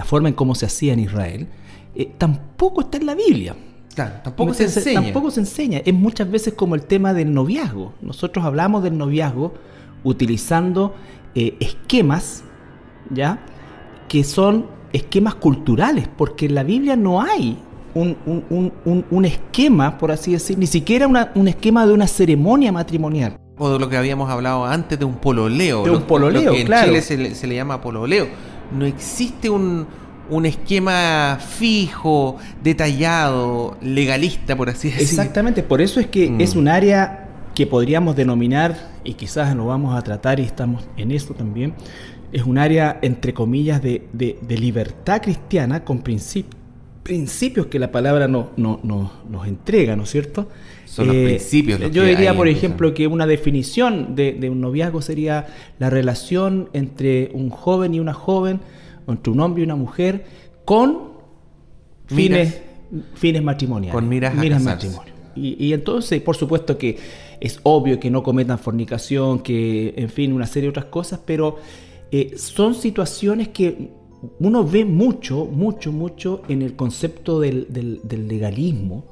forma 0.03 0.27
en 0.27 0.35
cómo 0.35 0.53
se 0.53 0.65
hacía 0.65 0.91
en 0.91 0.99
Israel, 0.99 1.47
eh, 1.95 2.11
tampoco 2.17 2.81
está 2.81 2.97
en 2.97 3.05
la 3.05 3.15
Biblia. 3.15 3.55
Claro, 3.95 4.15
tampoco 4.23 4.53
se, 4.53 4.63
enseña. 4.63 5.01
Tampoco 5.01 5.31
se 5.31 5.39
enseña. 5.39 5.81
Es 5.85 5.93
muchas 5.93 6.29
veces 6.29 6.53
como 6.53 6.75
el 6.75 6.83
tema 6.83 7.13
del 7.13 7.33
noviazgo. 7.33 7.93
Nosotros 8.01 8.43
hablamos 8.43 8.83
del 8.83 8.97
noviazgo 8.97 9.53
utilizando 10.03 10.95
eh, 11.35 11.55
esquemas 11.59 12.43
¿ya? 13.09 13.39
Que 14.07 14.23
son 14.23 14.67
esquemas 14.93 15.35
culturales, 15.35 16.07
porque 16.07 16.47
en 16.47 16.55
la 16.55 16.63
Biblia 16.63 16.95
no 16.95 17.21
hay 17.21 17.57
un, 17.93 19.25
esquema, 19.25 19.97
por 19.97 20.11
así 20.11 20.31
decir, 20.31 20.57
ni 20.57 20.67
siquiera 20.67 21.07
un 21.35 21.47
esquema 21.47 21.85
de 21.85 21.93
una 21.93 22.07
ceremonia 22.07 22.71
matrimonial. 22.71 23.37
O 23.57 23.69
de 23.71 23.79
lo 23.79 23.89
que 23.89 23.97
habíamos 23.97 24.29
hablado 24.29 24.65
antes 24.65 24.97
de 24.97 25.05
un 25.05 25.15
pololeo. 25.15 25.83
De 25.83 25.91
un 25.91 26.03
pololeo, 26.03 26.53
en 26.53 26.67
Chile 26.67 27.01
se 27.01 27.47
le, 27.47 27.55
llama 27.55 27.81
pololeo. 27.81 28.27
No 28.77 28.85
existe 28.85 29.49
un, 29.49 29.87
esquema 30.45 31.39
fijo, 31.39 32.37
detallado, 32.63 33.77
legalista, 33.81 34.55
por 34.55 34.69
así 34.69 34.89
decirlo. 34.89 35.03
Exactamente, 35.03 35.63
por 35.63 35.81
eso 35.81 35.99
es 35.99 36.07
que 36.07 36.29
mm. 36.29 36.41
es 36.41 36.55
un 36.55 36.67
área 36.67 37.25
que 37.55 37.67
podríamos 37.67 38.15
denominar, 38.15 38.91
y 39.03 39.15
quizás 39.15 39.53
lo 39.55 39.65
vamos 39.65 39.97
a 39.97 40.01
tratar 40.01 40.39
y 40.39 40.43
estamos 40.43 40.87
en 40.95 41.11
eso 41.11 41.33
también, 41.33 41.73
es 42.31 42.43
un 42.43 42.57
área, 42.57 42.99
entre 43.01 43.33
comillas, 43.33 43.81
de, 43.81 44.37
libertad 44.49 45.21
cristiana 45.21 45.83
con 45.83 46.01
principios 46.01 47.67
que 47.67 47.79
la 47.79 47.91
palabra 47.91 48.27
no, 48.27 48.51
nos 48.57 49.47
entrega, 49.47 49.95
¿no 49.95 50.03
es 50.03 50.09
cierto? 50.09 50.47
Son 50.85 51.07
los 51.07 51.15
eh, 51.15 51.25
principios. 51.25 51.91
yo 51.91 52.03
diría, 52.03 52.35
por 52.35 52.47
ejemplo, 52.47 52.93
que 52.93 53.07
una 53.07 53.27
definición 53.27 54.15
de, 54.15 54.49
un 54.49 54.61
noviazgo 54.61 55.01
sería 55.01 55.47
la 55.77 55.89
relación 55.89 56.69
entre 56.73 57.31
un 57.33 57.49
joven 57.49 57.93
y 57.93 57.99
una 57.99 58.13
joven, 58.13 58.59
entre 59.07 59.31
un 59.31 59.39
hombre 59.39 59.61
y 59.61 59.65
una 59.65 59.75
mujer, 59.75 60.25
con 60.65 61.09
fines, 62.07 62.61
fines 63.15 63.43
matrimoniales. 63.43 63.93
Con 63.93 64.07
miras, 64.09 64.35
miras 64.35 64.61
matrimonio. 64.61 65.13
Y, 65.35 65.63
y 65.63 65.73
entonces, 65.73 66.21
por 66.21 66.35
supuesto 66.35 66.77
que 66.77 66.97
es 67.39 67.59
obvio 67.63 67.99
que 67.99 68.09
no 68.09 68.23
cometan 68.23 68.59
fornicación, 68.59 69.39
que, 69.39 69.93
en 69.95 70.09
fin, 70.09 70.33
una 70.33 70.45
serie 70.45 70.63
de 70.63 70.69
otras 70.69 70.85
cosas, 70.85 71.19
pero 71.25 71.57
eh, 72.11 72.33
son 72.37 72.73
situaciones 72.75 73.49
que 73.49 73.89
uno 74.39 74.63
ve 74.65 74.85
mucho, 74.85 75.45
mucho, 75.45 75.91
mucho 75.91 76.41
en 76.47 76.61
el 76.61 76.75
concepto 76.75 77.39
del, 77.39 78.01
legalismo, 78.09 79.05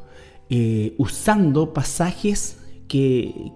eh, 0.49 0.93
usando 0.97 1.73
pasajes 1.73 2.59
que, 2.87 3.53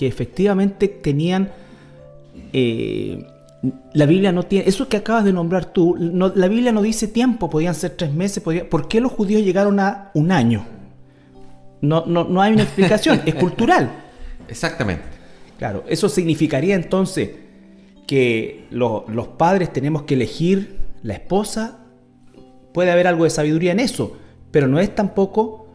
efectivamente 0.00 0.88
tenían... 0.88 1.52
Eh, 2.52 3.26
la 3.94 4.04
Biblia 4.04 4.30
no 4.30 4.42
tiene, 4.42 4.68
eso 4.68 4.90
que 4.90 4.98
acabas 4.98 5.24
de 5.24 5.32
nombrar 5.32 5.72
tú, 5.72 5.96
la 5.96 6.48
Biblia 6.48 6.70
no 6.70 6.82
dice 6.82 7.08
tiempo, 7.08 7.48
podían 7.48 7.74
ser 7.74 7.92
tres 7.92 8.12
meses, 8.12 8.42
¿por 8.42 8.88
qué 8.88 9.00
los 9.00 9.10
judíos 9.10 9.42
llegaron 9.42 9.80
a 9.80 10.10
un 10.12 10.30
año? 10.30 10.66
No, 11.80 12.04
no, 12.06 12.24
no 12.24 12.42
hay 12.42 12.52
una 12.52 12.64
explicación, 12.64 13.22
es 13.24 13.34
cultural. 13.36 13.90
Exactamente. 14.48 15.04
Claro, 15.58 15.82
eso 15.88 16.10
significaría 16.10 16.74
entonces 16.74 17.30
que 18.06 18.66
los 18.70 19.28
padres 19.38 19.72
tenemos 19.72 20.02
que 20.02 20.14
elegir 20.14 20.78
la 21.02 21.14
esposa, 21.14 21.80
puede 22.72 22.90
haber 22.90 23.06
algo 23.06 23.24
de 23.24 23.30
sabiduría 23.30 23.72
en 23.72 23.80
eso, 23.80 24.16
pero 24.50 24.66
no 24.68 24.78
es 24.80 24.94
tampoco 24.94 25.68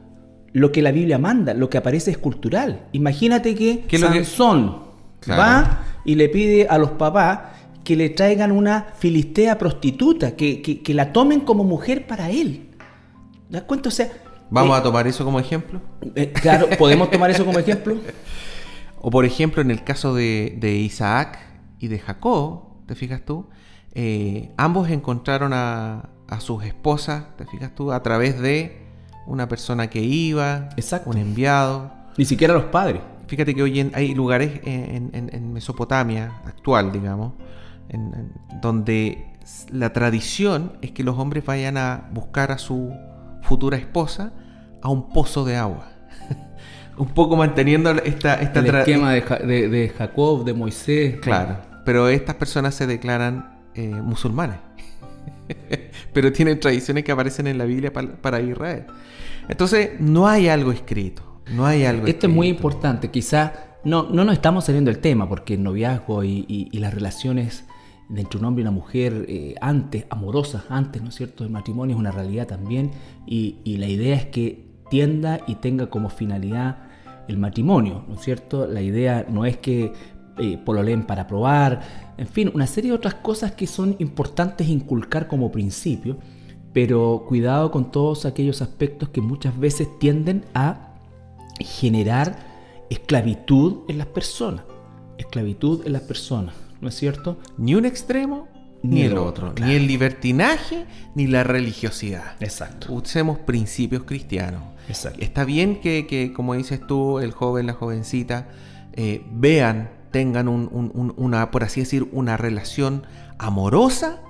lo 0.52 0.72
que 0.72 0.82
la 0.82 0.92
Biblia 0.92 1.18
manda, 1.18 1.54
lo 1.54 1.70
que 1.70 1.78
aparece 1.78 2.12
es 2.12 2.18
cultural. 2.18 2.88
Imagínate 2.92 3.56
que 3.56 3.82
¿Qué 3.88 3.96
es 3.98 4.02
lo 4.02 4.10
que- 4.12 4.24
Sansón 4.26 4.90
Claro. 5.20 5.42
va 5.42 5.84
y 6.06 6.16
le 6.16 6.30
pide 6.30 6.68
a 6.68 6.78
los 6.78 6.92
papás 6.92 7.40
que 7.84 7.96
le 7.96 8.10
traigan 8.10 8.52
una 8.52 8.88
filistea 8.98 9.58
prostituta, 9.58 10.36
que, 10.36 10.62
que- 10.62 10.82
que 10.82 10.94
la 10.94 11.12
tomen 11.14 11.42
como 11.42 11.64
mujer 11.64 12.08
para 12.08 12.30
él. 12.30 12.70
¿Te 13.50 13.54
das 13.58 13.64
cuenta? 13.64 13.90
O 13.90 13.92
sea, 13.92 14.10
Vamos 14.52 14.76
eh, 14.76 14.80
a 14.80 14.84
tomar 14.84 15.08
eso 15.08 15.24
como 15.26 15.40
ejemplo. 15.40 15.82
eh, 16.16 16.32
claro, 16.32 16.68
podemos 16.78 17.10
tomar 17.12 17.30
eso 17.32 17.46
como 17.46 17.60
ejemplo. 17.60 17.96
O 19.02 19.10
por 19.12 19.24
ejemplo, 19.24 19.62
en 19.62 19.72
el 19.72 19.82
caso 19.86 20.14
de, 20.14 20.58
de 20.60 20.74
Isaac 20.76 21.40
y 21.80 21.88
de 21.88 22.00
Jacob, 22.00 22.86
¿te 22.86 22.96
fijas 22.96 23.22
tú? 23.26 23.48
Eh, 23.94 24.52
ambos 24.58 24.90
encontraron 24.90 25.52
a, 25.54 26.10
a 26.28 26.40
sus 26.42 26.64
esposas, 26.64 27.36
¿te 27.38 27.46
fijas 27.46 27.74
tú? 27.74 27.92
A 27.92 28.04
través 28.04 28.40
de 28.40 28.86
una 29.26 29.48
persona 29.48 29.90
que 29.90 30.02
iba, 30.02 30.70
Exacto. 30.78 31.10
un 31.10 31.18
enviado. 31.18 31.92
Ni 32.18 32.26
siquiera 32.26 32.54
los 32.54 32.66
padres. 32.66 33.02
Fíjate 33.28 33.54
que 33.56 33.62
hoy 33.64 33.80
en- 33.80 33.92
hay 33.94 34.14
lugares 34.16 34.60
en, 34.64 35.12
en- 35.14 35.30
en 35.34 35.54
Mesopotamia 35.54 36.32
actual, 36.46 36.92
digamos, 36.92 37.34
donde 38.62 39.26
la 39.72 39.94
tradición 39.94 40.74
es 40.82 40.92
que 40.92 41.04
los 41.04 41.18
hombres 41.18 41.46
vayan 41.46 41.78
a 41.78 42.10
buscar 42.14 42.52
a 42.52 42.58
su 42.58 42.92
futura 43.44 43.78
esposa 43.78 44.34
a 44.82 44.90
un 44.90 45.10
pozo 45.10 45.46
de 45.46 45.58
agua. 45.58 45.88
un 46.98 47.08
poco 47.10 47.36
manteniendo 47.36 47.92
esta, 47.92 48.36
esta 48.36 48.60
El 48.60 48.68
esquema 48.76 49.12
de, 49.14 49.22
Ja- 49.22 49.38
de- 49.40 49.70
de 49.70 49.90
Jacob, 49.90 50.44
de 50.44 50.54
Moisés. 50.54 51.20
Claro, 51.22 51.58
pero 51.90 52.08
estas 52.08 52.36
personas 52.36 52.76
se 52.76 52.86
declaran 52.86 53.58
eh, 53.74 53.88
musulmanes. 53.90 54.58
pero 56.14 56.32
tienen 56.32 56.60
tradiciones 56.60 57.04
que 57.04 57.12
aparecen 57.12 57.48
en 57.48 57.58
la 57.58 57.66
Biblia 57.66 57.92
pa- 57.92 58.06
para 58.22 58.40
Israel. 58.42 58.86
Entonces, 59.48 60.00
no 60.00 60.28
hay 60.28 60.50
algo 60.50 60.72
escrito. 60.72 61.42
No 61.52 61.66
hay 61.66 61.86
algo 61.86 62.06
Esto 62.06 62.28
es 62.28 62.34
muy 62.34 62.48
importante. 62.48 63.10
Quizá 63.10 63.54
no, 63.84 64.04
no 64.04 64.24
nos 64.24 64.34
estamos 64.36 64.66
saliendo 64.66 64.92
del 64.92 65.00
tema, 65.02 65.28
porque 65.28 65.56
el 65.56 65.64
noviazgo 65.64 66.24
y, 66.24 66.46
y- 66.48 66.70
y 66.72 66.78
las 66.78 66.94
relaciones 66.94 67.66
entre 68.16 68.38
un 68.40 68.46
hombre 68.46 68.62
y 68.62 68.66
una 68.66 68.72
mujer 68.72 69.26
eh, 69.28 69.56
antes, 69.60 70.06
amorosas 70.12 70.66
antes, 70.70 71.02
¿no 71.02 71.10
es 71.10 71.16
cierto?, 71.16 71.44
del 71.44 71.52
matrimonio 71.52 71.96
es 71.96 72.00
una 72.00 72.12
realidad 72.12 72.46
también. 72.46 72.92
Y, 73.26 73.58
y 73.64 73.78
la 73.78 73.88
idea 73.88 74.16
es 74.16 74.28
que 74.28 74.64
tienda 74.92 75.40
y 75.48 75.56
tenga 75.56 75.88
como 75.90 76.10
finalidad 76.10 76.84
el 77.28 77.38
matrimonio, 77.38 78.06
¿no 78.08 78.14
es 78.16 78.22
cierto? 78.22 78.68
La 78.68 78.82
idea 78.84 79.26
no 79.28 79.46
es 79.46 79.58
que 79.58 79.94
eh, 80.40 80.58
pololeen 80.58 81.04
para 81.04 81.28
probar, 81.28 81.82
en 82.18 82.28
fin, 82.28 82.52
una 82.54 82.68
serie 82.68 82.92
de 82.92 82.98
otras 82.98 83.16
cosas 83.16 83.52
que 83.52 83.68
son 83.68 83.96
importantes 84.00 84.68
inculcar 84.68 85.28
como 85.28 85.52
principio, 85.52 86.18
pero 86.74 87.26
cuidado 87.28 87.72
con 87.72 87.92
todos 87.92 88.26
aquellos 88.26 88.62
aspectos 88.62 89.10
que 89.10 89.22
muchas 89.22 89.58
veces 89.58 89.88
tienden 90.00 90.46
a 90.54 90.96
generar 91.60 92.38
esclavitud 92.90 93.80
en 93.88 93.98
las 93.98 94.08
personas. 94.08 94.64
Esclavitud 95.18 95.86
en 95.86 95.94
las 95.94 96.04
personas, 96.04 96.56
¿no 96.82 96.90
es 96.90 96.96
cierto? 96.96 97.38
Ni 97.58 97.76
un 97.76 97.86
extremo 97.86 98.48
ni, 98.82 98.96
Ni 98.96 99.02
el 99.04 99.18
otro, 99.18 99.54
Ni 99.62 99.74
el 99.74 99.88
libertinaje 99.88 100.86
ni 101.16 101.28
la 101.28 101.44
religiosidad. 101.44 102.36
Exacto. 102.40 102.94
Usemos 102.94 103.40
principios 103.40 104.04
cristianos. 104.04 104.64
Exacto. 104.88 105.20
Está 105.22 105.44
bien 105.44 105.82
que, 105.82 106.08
que, 106.08 106.32
como 106.32 106.54
dices 106.54 106.80
tú, 106.88 107.20
el 107.20 107.32
joven, 107.32 107.68
la 107.68 107.74
jovencita, 107.74 108.48
eh, 108.94 109.24
vean, 109.32 109.90
tengan 110.12 110.48
un- 110.48 110.70
un- 110.72 110.92
un- 110.94 111.14
una, 111.18 111.52
por 111.52 111.64
así 111.64 111.80
decir, 111.82 112.10
una 112.12 112.38
relación 112.38 113.04
amorosa 113.38 114.22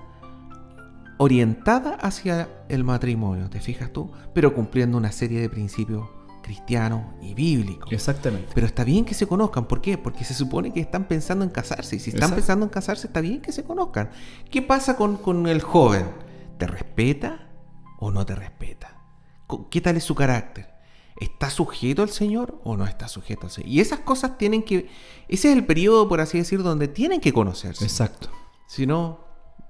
orientada 1.17 1.95
hacia 1.95 2.49
el 2.69 2.83
matrimonio, 2.83 3.49
¿te 3.49 3.59
fijas 3.59 3.91
tú? 3.91 4.11
Pero 4.33 4.53
cumpliendo 4.53 4.97
una 4.97 5.11
serie 5.11 5.41
de 5.41 5.49
principios 5.49 6.07
cristianos 6.41 7.03
y 7.21 7.33
bíblicos. 7.33 7.91
Exactamente. 7.91 8.47
Pero 8.55 8.65
está 8.65 8.83
bien 8.83 9.05
que 9.05 9.13
se 9.13 9.27
conozcan, 9.27 9.65
¿por 9.67 9.81
qué? 9.81 9.97
Porque 9.97 10.23
se 10.23 10.33
supone 10.33 10.71
que 10.71 10.79
están 10.79 11.03
pensando 11.05 11.43
en 11.43 11.49
casarse. 11.51 11.97
Y 11.97 11.99
si 11.99 12.09
están 12.11 12.21
Exacto. 12.29 12.35
pensando 12.35 12.65
en 12.65 12.69
casarse, 12.69 13.07
está 13.07 13.21
bien 13.21 13.41
que 13.41 13.51
se 13.51 13.63
conozcan. 13.63 14.09
¿Qué 14.49 14.61
pasa 14.61 14.95
con, 14.95 15.17
con 15.17 15.45
el 15.47 15.61
joven? 15.61 16.05
¿Te 16.57 16.65
respeta 16.67 17.49
o 17.99 18.11
no 18.11 18.25
te 18.25 18.35
respeta? 18.35 18.95
¿Qué 19.69 19.81
tal 19.81 19.97
es 19.97 20.03
su 20.05 20.15
carácter? 20.15 20.69
¿Está 21.19 21.49
sujeto 21.49 22.01
al 22.01 22.09
Señor 22.09 22.59
o 22.63 22.77
no 22.77 22.85
está 22.85 23.07
sujeto 23.07 23.47
al 23.47 23.51
Señor? 23.51 23.69
Y 23.69 23.79
esas 23.81 23.99
cosas 23.99 24.37
tienen 24.37 24.63
que... 24.63 24.87
Ese 25.27 25.51
es 25.51 25.57
el 25.57 25.65
periodo, 25.65 26.07
por 26.07 26.21
así 26.21 26.37
decir, 26.37 26.63
donde 26.63 26.87
tienen 26.87 27.19
que 27.19 27.33
conocerse. 27.33 27.83
Exacto. 27.83 28.29
Si 28.67 28.85
no, 28.87 29.19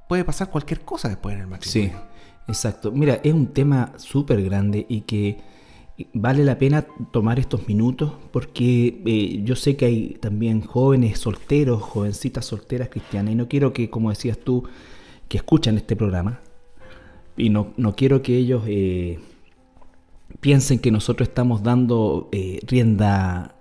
puede 0.08 0.24
pasar 0.24 0.50
cualquier 0.52 0.82
cosa 0.82 1.10
después 1.10 1.36
en 1.36 1.42
el 1.42 1.48
Sí, 1.62 1.82
matrimonio. 1.82 2.02
exacto. 2.48 2.92
Mira, 2.92 3.20
es 3.24 3.34
un 3.34 3.48
tema 3.54 3.94
súper 3.98 4.44
grande 4.44 4.86
y 4.90 5.02
que 5.02 5.42
vale 6.14 6.46
la 6.46 6.58
pena 6.58 6.86
tomar 7.12 7.40
estos 7.40 7.68
minutos 7.68 8.14
porque 8.32 9.02
eh, 9.06 9.42
yo 9.44 9.56
sé 9.56 9.76
que 9.76 9.86
hay 9.86 10.10
también 10.22 10.62
jóvenes 10.62 11.20
solteros, 11.20 11.82
jovencitas 11.82 12.46
solteras 12.46 12.90
cristianas 12.90 13.34
y 13.34 13.36
no 13.36 13.48
quiero 13.50 13.74
que, 13.74 13.90
como 13.90 14.10
decías 14.10 14.38
tú, 14.38 14.64
que 15.28 15.38
escuchan 15.38 15.78
este 15.78 15.96
programa 15.96 16.40
y 17.36 17.50
no, 17.50 17.74
no 17.78 17.96
quiero 17.96 18.22
que 18.22 18.38
ellos 18.38 18.64
eh, 18.68 19.20
piensen 20.40 20.80
que 20.80 20.92
nosotros 20.92 21.28
estamos 21.30 21.64
dando 21.64 22.30
eh, 22.32 22.60
rienda... 22.68 23.56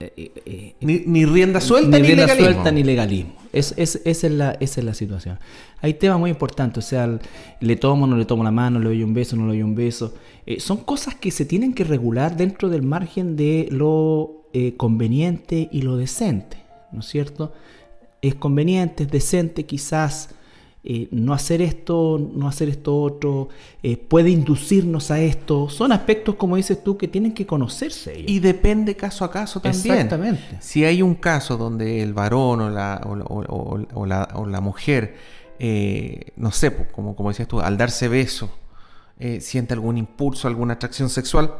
eh, 0.00 0.12
eh, 0.16 0.32
eh, 0.46 0.74
Ni, 0.80 1.02
ni 1.06 1.24
rienda 1.24 1.60
suelta 1.60 1.96
ni 1.96 2.02
ni, 2.02 2.06
rienda 2.08 2.26
legalismo. 2.26 2.52
suelta 2.52 2.72
ni 2.72 2.82
legalismo. 2.84 3.32
Es, 3.52 3.72
es- 3.76 4.00
esa, 4.04 4.26
es 4.26 4.32
la, 4.32 4.50
esa 4.60 4.80
es 4.80 4.84
la 4.84 4.94
situación. 4.94 5.38
Hay 5.80 5.94
temas 5.94 6.18
muy 6.18 6.30
importantes, 6.30 6.84
o 6.84 6.86
sea, 6.86 7.18
le 7.60 7.76
tomo, 7.76 8.06
no 8.06 8.16
le 8.16 8.24
tomo 8.24 8.42
la 8.44 8.50
mano, 8.50 8.78
le 8.80 8.86
doy 8.86 9.02
un 9.02 9.14
beso, 9.14 9.36
no 9.36 9.42
le 9.46 9.52
doy 9.54 9.62
un 9.62 9.74
beso. 9.74 10.14
Son 10.58 10.78
cosas 10.78 11.14
que 11.14 11.30
se 11.30 11.44
tienen 11.44 11.72
que 11.74 11.84
regular 11.84 12.36
dentro 12.36 12.68
del 12.68 12.82
margen 12.82 13.36
de 13.36 13.68
lo 13.70 14.42
eh, 14.52 14.74
conveniente 14.76 15.68
y 15.72 15.82
lo 15.82 15.96
decente, 15.96 16.58
¿no 16.92 17.00
es 17.00 17.06
cierto? 17.06 17.52
Es 18.22 18.34
conveniente, 18.34 19.04
es 19.04 19.10
decente 19.10 19.64
quizás 19.66 20.30
eh, 20.86 21.08
no 21.10 21.32
hacer 21.32 21.62
esto, 21.62 22.20
no 22.34 22.46
hacer 22.46 22.68
esto 22.68 23.00
otro, 23.00 23.48
eh, 23.82 23.96
puede 23.96 24.28
inducirnos 24.30 25.10
a 25.10 25.18
esto. 25.20 25.68
Son 25.70 25.92
aspectos, 25.92 26.34
como 26.34 26.56
dices 26.56 26.84
tú, 26.84 26.98
que 26.98 27.08
tienen 27.08 27.32
que 27.32 27.46
conocerse 27.46 28.16
ellos. 28.18 28.30
Y 28.30 28.38
depende 28.40 28.94
caso 28.94 29.24
a 29.24 29.30
caso 29.30 29.60
también. 29.60 29.94
Exactamente. 29.94 30.58
Si 30.60 30.84
hay 30.84 31.00
un 31.00 31.14
caso 31.14 31.56
donde 31.56 32.02
el 32.02 32.12
varón 32.12 32.60
o 32.60 32.70
la, 32.70 33.00
o, 33.04 33.86
o- 33.94 34.06
la, 34.06 34.60
mujer, 34.60 35.16
eh, 35.58 36.32
no 36.36 36.50
sé, 36.52 36.70
como, 36.92 37.16
como 37.16 37.30
decías 37.30 37.48
tú, 37.48 37.60
al 37.60 37.76
darse 37.78 38.08
beso, 38.08 38.50
eh, 39.18 39.40
siente 39.40 39.72
algún 39.74 39.96
impulso, 39.96 40.48
alguna 40.48 40.74
atracción 40.74 41.08
sexual 41.08 41.54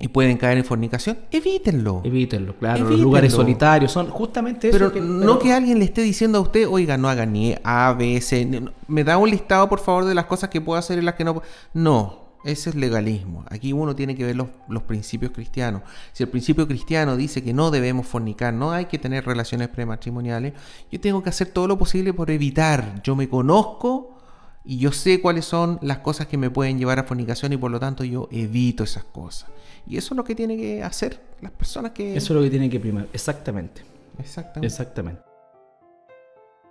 y 0.00 0.08
pueden 0.08 0.36
caer 0.36 0.58
en 0.58 0.64
fornicación, 0.64 1.18
evítenlo. 1.30 2.00
Evítenlo, 2.04 2.56
claro. 2.56 2.88
Los 2.88 2.98
lugares 2.98 3.32
solitarios 3.32 3.92
son 3.92 4.08
justamente 4.10 4.68
eso. 4.68 4.76
Pero 4.78 4.92
que- 4.92 5.00
no 5.00 5.38
que 5.38 5.52
alguien 5.52 5.78
le 5.78 5.84
esté 5.84 6.02
diciendo 6.02 6.38
a 6.38 6.40
usted, 6.40 6.66
oiga, 6.68 6.96
no 6.98 7.08
haga 7.08 7.24
ni 7.26 7.54
A, 7.62 7.92
B, 7.96 8.20
C. 8.20 8.44
ni- 8.44 8.64
Me 8.88 9.04
da 9.04 9.16
un 9.18 9.30
listado, 9.30 9.68
por 9.68 9.78
favor, 9.80 10.04
de 10.04 10.14
las 10.14 10.26
cosas 10.26 10.50
que 10.50 10.60
puedo 10.60 10.78
hacer 10.78 10.98
y 10.98 11.02
las 11.02 11.14
que 11.14 11.24
no. 11.24 11.34
puedo". 11.34 11.46
No, 11.72 12.20
ese 12.44 12.70
es 12.70 12.74
legalismo. 12.76 13.44
Aquí 13.48 13.72
uno 13.72 13.94
tiene 13.94 14.16
que 14.16 14.24
ver 14.24 14.34
los, 14.34 14.48
los 14.68 14.82
principios 14.82 15.30
cristianos. 15.30 15.82
Si 16.12 16.24
el 16.24 16.28
principio 16.28 16.66
cristiano 16.66 17.16
dice 17.16 17.44
que 17.44 17.52
no 17.52 17.70
debemos 17.70 18.06
fornicar, 18.08 18.52
no 18.52 18.72
hay 18.72 18.86
que 18.86 18.98
tener 18.98 19.24
relaciones 19.24 19.68
prematrimoniales, 19.68 20.52
yo 20.90 21.00
tengo 21.00 21.22
que 21.22 21.28
hacer 21.30 21.48
todo 21.50 21.68
lo 21.68 21.78
posible 21.78 22.12
por 22.12 22.30
evitar. 22.32 23.00
Yo 23.04 23.14
me 23.14 23.28
conozco 23.28 24.16
y 24.64 24.78
yo 24.78 24.90
sé 24.90 25.20
cuáles 25.20 25.44
son 25.44 25.78
las 25.82 25.98
cosas 25.98 26.26
que 26.26 26.38
me 26.38 26.50
pueden 26.50 26.78
llevar 26.78 26.98
a 26.98 27.04
fornicación 27.04 27.52
y 27.52 27.56
por 27.56 27.70
lo 27.70 27.78
tanto 27.78 28.02
yo 28.02 28.28
evito 28.32 28.82
esas 28.82 29.04
cosas. 29.04 29.48
Y 29.86 29.96
eso 29.96 30.14
es 30.14 30.16
lo 30.16 30.24
que 30.24 30.34
tienen 30.34 30.58
que 30.58 30.82
hacer 30.82 31.20
las 31.40 31.52
personas 31.52 31.92
que... 31.92 32.16
Eso 32.16 32.32
es 32.32 32.36
lo 32.36 32.42
que 32.42 32.50
tiene 32.50 32.70
que 32.70 32.80
primar. 32.80 33.08
Exactamente. 33.12 33.82
Exactamente. 34.18 34.66
Exactamente. 34.66 35.22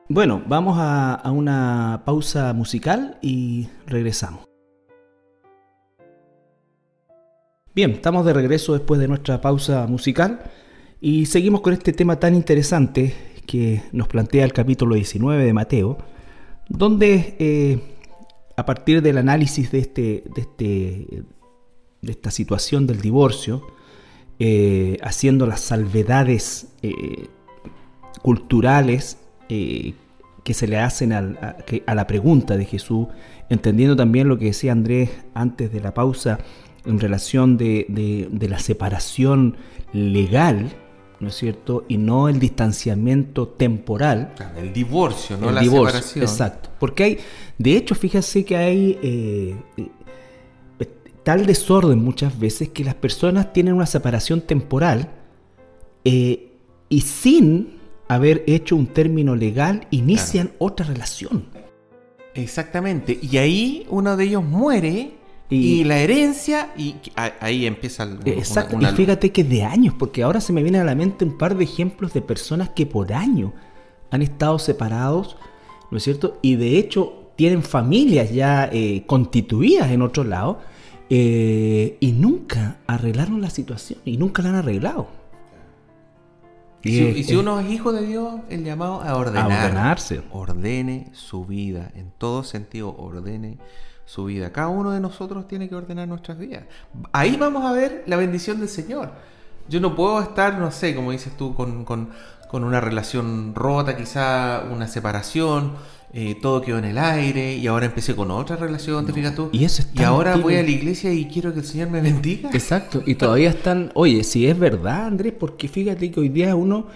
Bueno, 0.07 0.41
vamos 0.47 0.77
a, 0.77 1.15
a 1.15 1.31
una 1.31 2.01
pausa 2.05 2.53
musical 2.53 3.17
y 3.21 3.69
regresamos. 3.87 4.45
Bien, 7.73 7.91
estamos 7.91 8.25
de 8.25 8.33
regreso 8.33 8.73
después 8.73 8.99
de 8.99 9.07
nuestra 9.07 9.39
pausa 9.39 9.87
musical 9.87 10.41
y 10.99 11.25
seguimos 11.25 11.61
con 11.61 11.73
este 11.73 11.93
tema 11.93 12.19
tan 12.19 12.35
interesante 12.35 13.15
que 13.47 13.83
nos 13.91 14.07
plantea 14.07 14.45
el 14.45 14.53
capítulo 14.53 14.95
19 14.95 15.45
de 15.45 15.53
Mateo, 15.53 15.97
donde 16.69 17.35
eh, 17.39 17.81
a 18.55 18.65
partir 18.65 19.01
del 19.01 19.17
análisis 19.17 19.71
de, 19.71 19.79
este, 19.79 20.23
de, 20.35 20.41
este, 20.41 21.23
de 22.01 22.11
esta 22.11 22.31
situación 22.31 22.87
del 22.87 23.01
divorcio, 23.01 23.61
eh, 24.39 24.97
haciendo 25.03 25.45
las 25.45 25.61
salvedades 25.61 26.67
eh, 26.81 27.27
culturales 28.21 29.17
eh, 29.49 29.93
que 30.43 30.53
se 30.53 30.67
le 30.67 30.77
hacen 30.79 31.13
al- 31.13 31.37
a, 31.41 31.57
que- 31.57 31.83
a 31.85 31.93
la 31.95 32.07
pregunta 32.07 32.57
de 32.57 32.65
Jesús, 32.65 33.07
entendiendo 33.49 33.95
también 33.95 34.27
lo 34.27 34.37
que 34.37 34.45
decía 34.45 34.71
Andrés 34.71 35.11
antes 35.33 35.71
de 35.71 35.79
la 35.81 35.93
pausa 35.93 36.39
en 36.85 36.99
relación 36.99 37.57
de, 37.57 37.85
de- 37.89 38.27
de 38.31 38.49
la 38.49 38.57
separación 38.59 39.57
legal, 39.93 40.71
¿no 41.19 41.27
es 41.27 41.35
cierto? 41.35 41.85
Y 41.87 41.97
no 41.97 42.27
el 42.29 42.39
distanciamiento 42.39 43.47
temporal. 43.47 44.33
El 44.57 44.73
divorcio, 44.73 45.37
no 45.37 45.49
el 45.49 45.55
la 45.55 45.61
divorcio, 45.61 46.01
separación. 46.01 46.23
Exacto. 46.23 46.69
Porque 46.79 47.03
hay, 47.03 47.17
de 47.59 47.77
hecho, 47.77 47.93
fíjese 47.93 48.43
que 48.43 48.57
hay, 48.57 48.97
tal 51.23 51.45
desorden 51.45 52.03
muchas 52.03 52.37
veces 52.39 52.69
que 52.69 52.83
las 52.83 52.95
personas 52.95 53.53
tienen 53.53 53.73
una 53.73 53.85
separación 53.85 54.41
temporal 54.41 55.09
eh, 56.03 56.51
y 56.89 57.01
sin 57.01 57.79
haber 58.07 58.43
hecho 58.47 58.75
un 58.75 58.87
término 58.87 59.35
legal 59.35 59.87
inician 59.91 60.51
otra 60.57 60.85
relación. 60.85 61.45
Exactamente. 62.33 63.17
Y 63.21 63.37
ahí 63.37 63.85
uno 63.89 64.17
de 64.17 64.25
ellos 64.25 64.43
muere 64.43 65.13
y, 65.49 65.83
la 65.83 65.99
herencia, 65.99 66.71
y 66.77 66.95
ahí 67.15 67.65
empieza 67.65 68.03
el, 68.03 68.19
Exacto. 68.25 68.77
y 68.79 68.85
fíjate 68.85 69.33
que 69.33 69.43
de 69.43 69.63
años, 69.63 69.93
porque 69.99 70.23
ahora 70.23 70.39
se 70.39 70.53
me 70.53 70.63
viene 70.63 70.79
a 70.79 70.85
la 70.85 70.95
mente 70.95 71.25
un 71.25 71.37
par 71.37 71.57
de 71.57 71.65
ejemplos 71.65 72.13
de 72.13 72.21
personas 72.21 72.69
que 72.69 72.85
por 72.85 73.11
años 73.11 73.51
han 74.11 74.21
estado 74.21 74.59
separados, 74.59 75.35
¿no 75.89 75.97
es 75.97 76.03
cierto? 76.03 76.37
Y 76.41 76.55
de 76.55 76.77
hecho 76.77 77.31
tienen 77.35 77.63
familias 77.63 78.31
ya 78.31 78.69
eh, 78.71 79.03
constituidas 79.05 79.91
en 79.91 80.01
otro 80.01 80.23
lado 80.23 80.59
eh, 81.13 81.97
y 81.99 82.13
nunca 82.13 82.77
arreglaron 82.87 83.41
la 83.41 83.49
situación 83.49 83.99
y 84.05 84.15
nunca 84.15 84.41
la 84.41 84.47
han 84.47 84.55
arreglado. 84.55 85.09
Y, 86.83 87.23
si, 87.25 87.35
uno 87.35 87.59
es 87.59 87.69
hijo 87.69 87.91
de 87.91 88.07
Dios, 88.07 88.39
el 88.49 88.63
llamado 88.63 89.01
a 89.01 89.17
ordenar. 89.17 89.51
A 89.51 89.65
ordenarse. 89.65 90.23
Ordene 90.31 91.09
su 91.11 91.45
vida, 91.45 91.91
en 91.95 92.11
todo 92.17 92.45
sentido, 92.45 92.95
ordene 92.97 93.57
su 94.05 94.23
vida. 94.23 94.53
Cada 94.53 94.69
uno 94.69 94.91
de 94.91 95.01
nosotros 95.01 95.49
tiene 95.49 95.67
que 95.67 95.75
ordenar 95.75 96.07
nuestras 96.07 96.37
vidas. 96.37 96.63
Ahí 97.11 97.35
vamos 97.35 97.65
a 97.65 97.73
ver 97.73 98.05
la 98.07 98.15
bendición 98.15 98.61
del 98.61 98.69
Señor. 98.69 99.11
Yo 99.67 99.81
no 99.81 99.97
puedo 99.97 100.21
estar, 100.21 100.57
no 100.57 100.71
sé, 100.71 100.95
como 100.95 101.11
dices 101.11 101.35
tú, 101.35 101.55
con, 101.55 101.83
con, 101.83 102.11
con 102.47 102.63
una 102.63 102.79
relación 102.79 103.53
rota, 103.53 103.97
quizá 103.97 104.63
una 104.71 104.87
separación, 104.87 105.73
eh, 106.13 106.35
todo 106.41 106.61
quedó 106.61 106.77
en 106.77 106.85
el 106.85 106.97
aire 106.97 107.55
y 107.55 107.67
ahora 107.67 107.85
empecé 107.85 108.15
con 108.15 108.31
otra 108.31 108.57
relación, 108.57 109.05
¿te 109.05 109.13
fijas 109.13 109.33
tú? 109.33 109.49
Y, 109.53 109.63
eso 109.63 109.83
y 109.93 110.03
ahora 110.03 110.35
voy 110.35 110.55
a 110.55 110.63
la 110.63 110.69
iglesia 110.69 111.13
y 111.13 111.25
quiero 111.25 111.53
que 111.53 111.59
el 111.59 111.65
Señor 111.65 111.89
me 111.89 112.01
bendiga. 112.01 112.49
Exacto, 112.51 113.01
y 113.05 113.15
todavía 113.15 113.49
están, 113.49 113.91
oye, 113.93 114.25
si 114.25 114.45
es 114.45 114.59
verdad, 114.59 115.05
Andrés, 115.05 115.33
porque 115.39 115.69
fíjate 115.69 116.11
que 116.11 116.19
hoy 116.19 116.27
día 116.27 116.53
uno, 116.53 116.87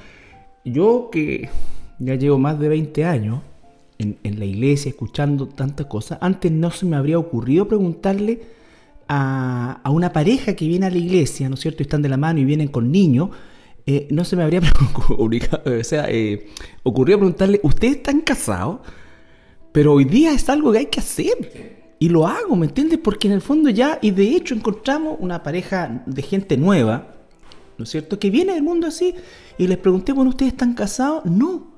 yo 0.66 1.10
que 1.10 1.50
ya 1.98 2.16
llevo 2.16 2.38
más 2.38 2.60
de 2.60 2.68
20 2.68 3.06
años 3.06 3.40
en, 4.00 4.18
la 4.38 4.44
iglesia 4.44 4.90
escuchando 4.90 5.48
tantas 5.48 5.86
cosas, 5.86 6.18
antes 6.20 6.52
no 6.52 6.70
se 6.72 6.86
me 6.86 6.98
habría 6.98 7.18
ocurrido 7.18 7.70
preguntarle 7.70 8.42
a, 9.08 9.80
a 9.82 9.90
una 9.92 10.12
pareja 10.12 10.58
que 10.58 10.68
viene 10.68 10.88
a 10.88 10.90
la 10.90 10.98
iglesia, 10.98 11.48
¿no 11.48 11.56
es 11.56 11.62
cierto? 11.62 11.84
Y 11.84 11.86
están 11.86 12.02
de 12.02 12.10
la 12.10 12.18
mano 12.18 12.42
y 12.42 12.44
vienen 12.44 12.68
con 12.68 12.92
niños. 12.92 13.30
Eh, 13.88 14.08
no 14.10 14.26
se 14.26 14.36
me 14.36 14.44
habría 14.44 14.62
o 15.08 15.84
sea, 15.84 16.08
eh, 16.10 16.48
ocurrido 16.84 17.20
preguntarle, 17.20 17.60
¿ustedes 17.64 17.98
están 17.98 18.20
casados? 18.22 18.80
Pero 19.76 19.92
hoy 19.92 20.06
día 20.06 20.32
es 20.32 20.48
algo 20.48 20.72
que 20.72 20.78
hay 20.78 20.86
que 20.86 21.02
hacer. 21.02 21.96
Y 22.00 22.08
lo 22.08 22.26
hago, 22.26 22.56
¿me 22.56 22.66
entiendes? 22.66 22.98
Porque 22.98 23.28
en 23.28 23.34
el 23.34 23.42
fondo 23.42 23.70
ya, 23.70 24.00
y 24.02 24.12
de 24.12 24.24
hecho 24.24 24.56
encontramos 24.56 25.18
una 25.20 25.44
pareja 25.44 26.02
de 26.06 26.22
gente 26.22 26.56
nueva, 26.56 27.14
¿no 27.78 27.84
es 27.84 27.90
cierto? 27.90 28.18
Que 28.18 28.30
viene 28.30 28.54
del 28.54 28.64
mundo 28.64 28.88
así. 28.88 29.14
Y 29.58 29.68
les 29.68 29.78
pregunté, 29.78 30.14
bueno, 30.14 30.30
¿ustedes 30.30 30.54
están 30.54 30.76
casados? 30.76 31.26
No. 31.26 31.74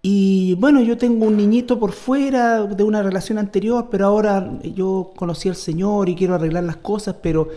Y 0.00 0.54
bueno, 0.54 0.80
yo 0.80 0.96
tengo 0.96 1.26
un 1.26 1.36
niñito 1.36 1.78
por 1.78 1.92
fuera 1.92 2.62
de 2.64 2.82
una 2.82 3.02
relación 3.02 3.36
anterior, 3.36 3.88
pero 3.90 4.06
ahora 4.06 4.50
yo 4.62 5.12
conocí 5.14 5.50
al 5.50 5.56
Señor 5.56 6.08
y 6.08 6.14
quiero 6.14 6.34
arreglar 6.34 6.64
las 6.64 6.78
cosas, 6.78 7.16
pero, 7.22 7.50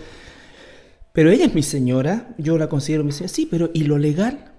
pero 1.13 1.31
ella 1.31 1.45
es 1.45 1.55
mi 1.55 1.63
señora, 1.63 2.35
yo 2.37 2.57
la 2.57 2.67
considero 2.67 3.05
mi 3.05 3.13
señora. 3.13 3.33
Sí, 3.33 3.47
pero 3.49 3.69
¿y 3.73 3.85
lo 3.85 3.97
legal? 3.97 4.52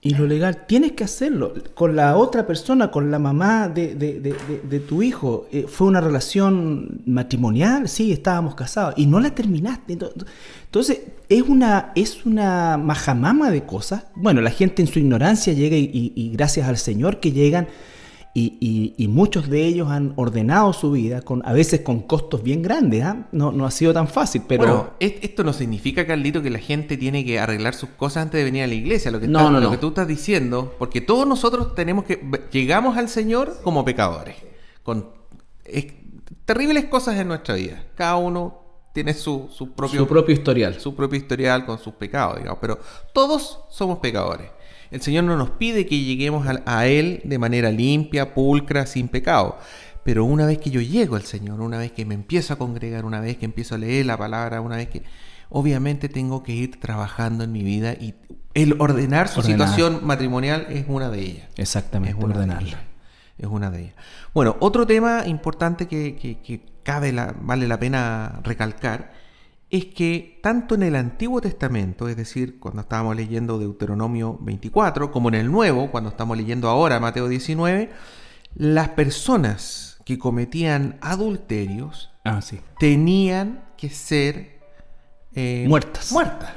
Y 0.00 0.14
lo 0.14 0.26
legal, 0.26 0.64
tienes 0.66 0.92
que 0.92 1.02
hacerlo. 1.02 1.54
Con 1.74 1.96
la 1.96 2.16
otra 2.16 2.46
persona, 2.46 2.90
con 2.90 3.10
la 3.10 3.18
mamá 3.18 3.68
de, 3.68 4.84
tu 4.88 5.02
hijo, 5.02 5.48
eh, 5.50 5.66
fue 5.68 5.88
una 5.88 6.00
relación 6.00 7.02
matrimonial, 7.04 7.88
sí, 7.88 8.12
estábamos 8.12 8.54
casados, 8.54 8.94
y 8.96 9.06
no 9.06 9.18
la 9.18 9.34
terminaste. 9.34 9.94
Entonces, 9.94 11.00
es 11.28 11.42
una, 11.42 11.92
es 11.96 12.24
una 12.24 12.76
majamama 12.76 13.50
de 13.50 13.64
cosas. 13.64 14.04
Bueno, 14.14 14.40
la 14.40 14.50
gente 14.50 14.82
en 14.82 14.88
su 14.88 15.00
ignorancia 15.00 15.52
llega 15.52 15.76
y 15.76 16.30
gracias 16.32 16.68
al 16.68 16.78
Señor 16.78 17.18
que 17.18 17.32
llegan 17.32 17.66
y, 18.34 19.08
muchos 19.08 19.48
de 19.48 19.64
ellos 19.66 19.88
han 19.90 20.12
ordenado 20.16 20.72
su 20.72 20.92
vida, 20.92 21.22
con, 21.22 21.42
a 21.44 21.52
veces 21.52 21.80
con 21.80 22.00
costos 22.00 22.42
bien 22.42 22.62
grandes. 22.62 23.02
¿ah? 23.04 23.26
No, 23.32 23.52
no 23.52 23.66
ha 23.66 23.70
sido 23.70 23.92
tan 23.92 24.08
fácil, 24.08 24.42
pero... 24.46 24.64
Bueno, 24.64 24.90
esto 25.00 25.44
no 25.44 25.52
significa, 25.52 26.06
Carlito, 26.06 26.42
que 26.42 26.50
la 26.50 26.58
gente 26.58 26.96
tiene 26.96 27.24
que 27.24 27.38
arreglar 27.38 27.74
sus 27.74 27.90
cosas 27.90 28.24
antes 28.24 28.38
de 28.38 28.44
venir 28.44 28.62
a 28.62 28.66
la 28.66 28.74
iglesia. 28.74 29.10
Lo 29.10 29.20
que, 29.20 29.28
no, 29.28 29.50
no, 29.50 29.60
lo 29.60 29.70
que 29.70 29.78
tú 29.78 29.88
estás 29.88 30.06
diciendo, 30.06 30.74
porque 30.78 31.00
todos 31.00 31.26
nosotros 31.26 31.74
tenemos 31.74 32.04
que... 32.04 32.20
Llegamos 32.52 32.96
al 32.96 33.08
Señor 33.08 33.56
como 33.62 33.84
pecadores, 33.84 34.36
con 34.82 35.08
terribles 36.44 36.84
cosas 36.86 37.16
en 37.16 37.28
nuestra 37.28 37.54
vida. 37.54 37.84
Cada 37.94 38.16
uno 38.16 38.62
tiene 38.92 39.14
su, 39.14 39.48
su, 39.52 39.72
propio, 39.72 40.00
su 40.00 40.08
propio 40.08 40.34
historial. 40.34 40.80
Su 40.80 40.94
propio 40.94 41.18
historial 41.18 41.66
con 41.66 41.78
sus 41.78 41.94
pecados, 41.94 42.38
digamos. 42.38 42.58
Pero 42.60 42.78
todos 43.12 43.60
somos 43.70 43.98
pecadores. 43.98 44.50
El 44.90 45.02
Señor 45.02 45.24
no 45.24 45.36
nos 45.36 45.50
pide 45.50 45.86
que 45.86 46.00
lleguemos 46.00 46.46
a, 46.64 46.86
Él 46.86 47.20
de 47.24 47.38
manera 47.38 47.70
limpia, 47.70 48.34
pulcra, 48.34 48.86
sin 48.86 49.08
pecado. 49.08 49.58
Pero 50.04 50.24
una 50.24 50.46
vez 50.46 50.58
que 50.58 50.70
yo 50.70 50.80
llego 50.80 51.16
al 51.16 51.22
Señor, 51.22 51.60
una 51.60 51.78
vez 51.78 51.92
que 51.92 52.04
me 52.06 52.14
empiezo 52.14 52.54
a 52.54 52.56
congregar, 52.56 53.04
una 53.04 53.20
vez 53.20 53.36
que 53.36 53.44
empiezo 53.44 53.74
a 53.74 53.78
leer 53.78 54.06
la 54.06 54.16
palabra, 54.16 54.60
una 54.60 54.76
vez 54.76 54.88
que... 54.88 55.02
Obviamente 55.50 56.10
tengo 56.10 56.42
que 56.42 56.52
ir 56.52 56.78
trabajando 56.78 57.42
en 57.42 57.52
mi 57.52 57.62
vida 57.62 57.94
y 57.94 58.14
el 58.52 58.76
ordenar 58.80 59.28
su 59.28 59.40
situación 59.40 60.00
matrimonial 60.02 60.66
es 60.68 60.84
una 60.88 61.08
de 61.08 61.20
ellas. 61.20 61.48
Exactamente, 61.56 62.18
es 62.18 62.22
ordenarla. 62.22 62.80
Es 63.38 63.46
una 63.46 63.70
de 63.70 63.80
ellas. 63.80 63.94
Bueno, 64.34 64.56
otro 64.60 64.86
tema 64.86 65.26
importante 65.26 65.88
que, 65.88 66.60
cabe 66.82 67.14
vale 67.40 67.66
la 67.66 67.78
pena 67.78 68.40
recalcar 68.42 69.12
es 69.70 69.84
que 69.86 70.40
tanto 70.42 70.74
en 70.74 70.82
el 70.82 70.96
Antiguo 70.96 71.40
Testamento, 71.40 72.08
es 72.08 72.16
decir, 72.16 72.58
cuando 72.58 72.80
estábamos 72.82 73.16
leyendo 73.16 73.58
Deuteronomio 73.58 74.38
24, 74.40 75.10
como 75.10 75.28
en 75.28 75.34
el 75.34 75.52
Nuevo, 75.52 75.90
cuando 75.90 76.10
estamos 76.10 76.36
leyendo 76.36 76.68
ahora 76.68 77.00
Mateo 77.00 77.28
19, 77.28 77.90
las 78.54 78.88
personas 78.90 79.98
que 80.04 80.18
cometían 80.18 80.96
adulterios 81.02 82.10
ah, 82.24 82.40
tenían 82.78 83.64
que 83.76 83.90
ser 83.90 84.58
eh, 85.34 85.66
muertas. 85.68 86.12
Muertas. 86.12 86.50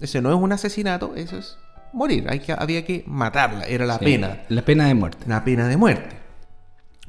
Ese 0.00 0.22
no 0.22 0.30
es 0.30 0.36
un 0.36 0.52
asesinato, 0.52 1.16
eso 1.16 1.36
es 1.36 1.58
morir. 1.92 2.26
Hay 2.28 2.38
que, 2.38 2.52
había 2.52 2.84
que 2.84 3.02
matarla, 3.06 3.64
era 3.64 3.84
la 3.84 3.98
pena. 3.98 4.44
La 4.48 4.62
pena 4.62 4.86
de 4.86 4.94
muerte. 4.94 5.24
La 5.26 5.42
pena 5.42 5.66
de 5.66 5.76
muerte. 5.76 6.23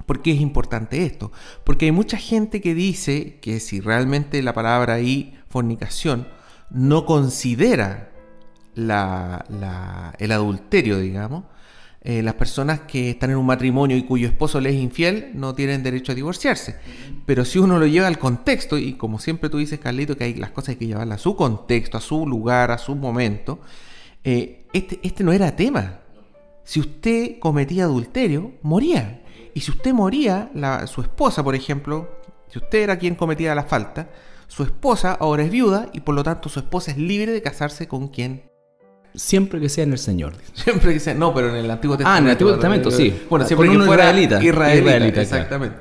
¿Por 0.06 0.22
qué 0.22 0.32
es 0.32 0.42
importante 0.42 1.06
esto? 1.06 1.32
Porque 1.64 1.86
hay 1.86 1.92
mucha 1.92 2.18
gente 2.18 2.62
que 2.62 2.74
dice 2.74 3.40
que 3.42 3.60
si 3.60 3.80
realmente 3.80 4.42
la 4.42 4.54
palabra 4.54 4.94
ahí, 4.94 5.38
fornicación, 5.50 6.28
no 6.70 7.06
considera 7.06 8.12
el 8.76 10.32
adulterio, 10.32 11.00
digamos, 11.00 11.46
eh, 12.02 12.22
las 12.22 12.36
personas 12.36 12.82
que 12.82 13.10
están 13.10 13.32
en 13.32 13.38
un 13.38 13.48
matrimonio 13.48 13.98
y 13.98 14.04
cuyo 14.04 14.28
esposo 14.28 14.62
le 14.62 14.70
es 14.70 14.76
infiel 14.76 15.32
no 15.34 15.56
tienen 15.56 15.82
derecho 15.82 16.12
a 16.12 16.16
divorciarse. 16.16 16.76
Pero 17.26 17.46
si 17.46 17.58
uno 17.58 17.80
lo 17.80 17.88
lleva 17.88 18.06
al 18.06 18.20
contexto, 18.20 18.78
y 18.78 18.94
como 18.94 19.18
siempre 19.18 19.50
tú 19.50 19.58
dices, 19.58 19.80
Carlito, 19.80 20.16
que 20.16 20.26
hay 20.26 20.36
las 20.36 20.52
cosas 20.52 20.70
hay 20.70 20.76
que 20.76 20.86
llevarlas 20.86 21.22
a 21.22 21.24
su 21.24 21.36
contexto, 21.36 21.98
a 21.98 22.02
su 22.02 22.28
lugar, 22.28 22.70
a 22.70 22.78
su 22.78 22.96
momento, 22.96 23.60
eh, 24.24 24.68
este, 24.72 25.00
este 25.02 25.24
no 25.24 25.32
era 25.32 25.56
tema. 25.56 26.02
Si 26.64 26.80
usted 26.80 27.40
cometía 27.40 27.86
adulterio, 27.86 28.52
moría. 28.62 29.24
Y 29.56 29.62
si 29.62 29.72
usted 29.72 29.94
moría, 29.94 30.52
su 30.86 31.02
esposa, 31.02 31.44
por 31.44 31.56
ejemplo, 31.56 32.20
si 32.50 32.60
usted 32.60 32.80
era 32.84 33.00
quien 33.00 33.16
cometía 33.16 33.56
la 33.56 33.64
falta, 33.64 34.10
su 34.48 34.62
esposa 34.62 35.14
ahora 35.14 35.44
es 35.44 35.50
viuda 35.50 35.88
y 35.94 36.02
por 36.02 36.14
lo 36.14 36.24
tanto 36.24 36.50
su 36.50 36.60
esposa 36.60 36.92
es 36.92 36.98
libre 36.98 37.32
de 37.32 37.42
casarse 37.42 37.88
con 37.88 38.10
quien 38.10 38.52
Siempre 39.16 39.62
que 39.62 39.70
sea 39.70 39.86
en 39.86 39.94
el 39.94 39.98
Señor. 39.98 40.34
Siempre 40.54 40.94
que 40.94 41.00
sea, 41.00 41.14
no, 41.14 41.34
pero 41.34 41.50
en 41.50 41.56
el 41.56 41.72
Antiguo 41.72 41.96
Testamento. 41.96 42.16
Ah, 42.16 42.20
en 42.20 42.26
el 42.26 42.32
Antiguo 42.32 42.52
Testamento, 42.52 42.92
sí. 42.92 43.18
Bueno, 43.30 43.46
siempre 43.46 43.70
que 43.70 43.78
fuera 43.78 44.10
israelita. 44.10 44.44
Israelita, 44.44 45.22
exactamente. 45.22 45.78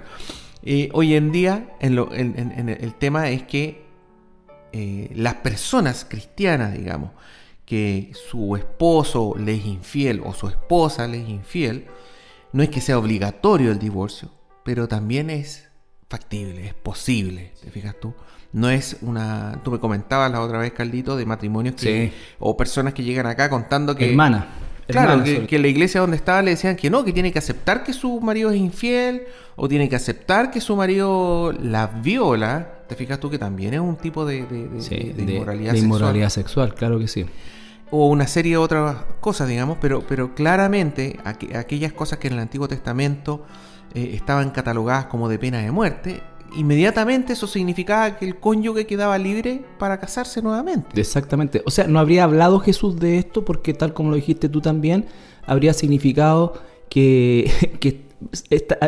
Eh, 0.63 0.89
hoy 0.93 1.15
en 1.15 1.33
día, 1.33 1.75
en 1.81 2.69
el 2.69 2.95
tema 2.95 3.29
es 3.31 3.43
que 3.43 3.85
eh, 4.73 5.11
las 5.17 5.35
personas 5.35 6.07
cristianas, 6.09 6.75
digamos, 6.75 7.11
que 7.65 8.13
su 8.31 8.55
esposo 8.55 9.35
le 9.37 9.57
es 9.57 9.67
infiel 9.67 10.23
o 10.25 10.33
su 10.33 10.47
esposa 10.47 11.09
le 11.09 11.21
es 11.23 11.29
infiel, 11.29 11.87
no 12.55 12.63
es 12.63 12.71
que 12.71 12.81
sea 12.81 12.99
obligatorio 12.99 13.73
el 13.73 13.81
divorcio, 13.81 14.31
pero 14.63 14.87
también 14.87 15.29
es 15.29 15.69
factible, 16.09 16.69
es 16.69 16.73
posible, 16.73 17.51
¿te 17.61 17.71
fijas 17.71 17.97
tú? 18.01 18.15
No 18.53 18.71
es 18.71 18.97
una... 19.03 19.61
Tú 19.65 19.73
me 19.73 19.81
comentabas 19.81 20.31
la 20.31 20.41
otra 20.41 20.59
vez, 20.59 20.73
Caldito, 20.73 21.17
de 21.17 21.27
matrimonios 21.27 21.75
que... 21.75 22.13
O 22.39 22.57
personas 22.57 22.95
que 22.95 23.03
llegan 23.03 23.27
acá 23.27 23.51
contando 23.51 23.97
que... 23.97 24.11
Hermana. 24.11 24.47
Claro, 24.87 25.25
que, 25.25 25.47
que, 25.49 25.59
la 25.59 25.67
iglesia 25.67 26.01
donde 26.01 26.17
estaba 26.17 26.43
le 26.43 26.53
decían 26.53 26.77
que 26.77 26.91
no, 26.91 27.05
que 27.05 27.13
tiene 27.13 27.33
que 27.33 27.41
aceptar 27.41 27.83
que 27.83 27.93
su 27.93 28.21
marido 28.21 28.51
es 28.51 28.59
infiel 28.59 29.25
o 29.57 29.67
tiene 29.67 29.89
que 29.89 29.97
aceptar 29.97 30.53
que 30.53 30.61
su 30.61 30.77
marido 30.77 31.53
la 31.53 31.89
viola. 31.89 32.85
Te 32.87 32.95
fijas 32.95 33.19
tú 33.19 33.31
que 33.31 33.39
también 33.39 33.75
es 33.75 33.81
un 33.81 33.97
tipo 33.97 34.25
de, 34.25 34.45
de, 34.45 35.33
inmoralidad, 35.33 35.73
de 35.73 35.79
inmoralidad 35.79 36.29
sexual. 36.29 36.75
claro 36.75 37.01
que 37.01 37.09
sí 37.09 37.27
o 37.97 38.09
una 38.09 38.27
serie 38.27 38.53
de 38.53 38.57
otras 38.57 38.97
cosas, 39.21 39.49
digamos, 39.49 39.79
pero, 39.81 40.05
pero 40.05 40.35
claramente 40.35 41.21
aquellas 41.23 41.93
cosas 41.93 42.19
que 42.19 42.27
en 42.27 42.35
el 42.35 42.41
Antiguo 42.41 42.67
Testamento 42.67 43.45
eh, 43.95 44.11
estaban 44.15 44.51
catalogadas 44.51 45.07
como 45.07 45.29
de 45.29 45.39
pena 45.39 45.59
de 45.59 45.71
muerte, 45.71 46.21
inmediatamente 46.57 47.35
eso 47.35 47.47
significaba 47.47 48.17
que 48.17 48.27
el 48.27 48.41
cónyuge 48.41 48.85
quedaba 48.89 49.17
libre 49.17 49.65
para 49.79 50.01
casarse 50.01 50.43
nuevamente. 50.43 51.01
Exactamente. 51.01 51.63
O 51.67 51.71
sea, 51.71 51.87
no 51.87 52.01
habría 52.01 52.25
hablado 52.25 52.59
Jesús 52.59 52.99
de 52.99 53.19
esto 53.19 53.45
porque 53.45 53.75
tal 53.75 53.95
como 53.95 54.11
lo 54.11 54.17
dijiste 54.17 54.49
tú 54.49 54.61
también, 54.61 55.07
habría 55.47 55.73
significado 55.73 56.55
que, 56.89 57.49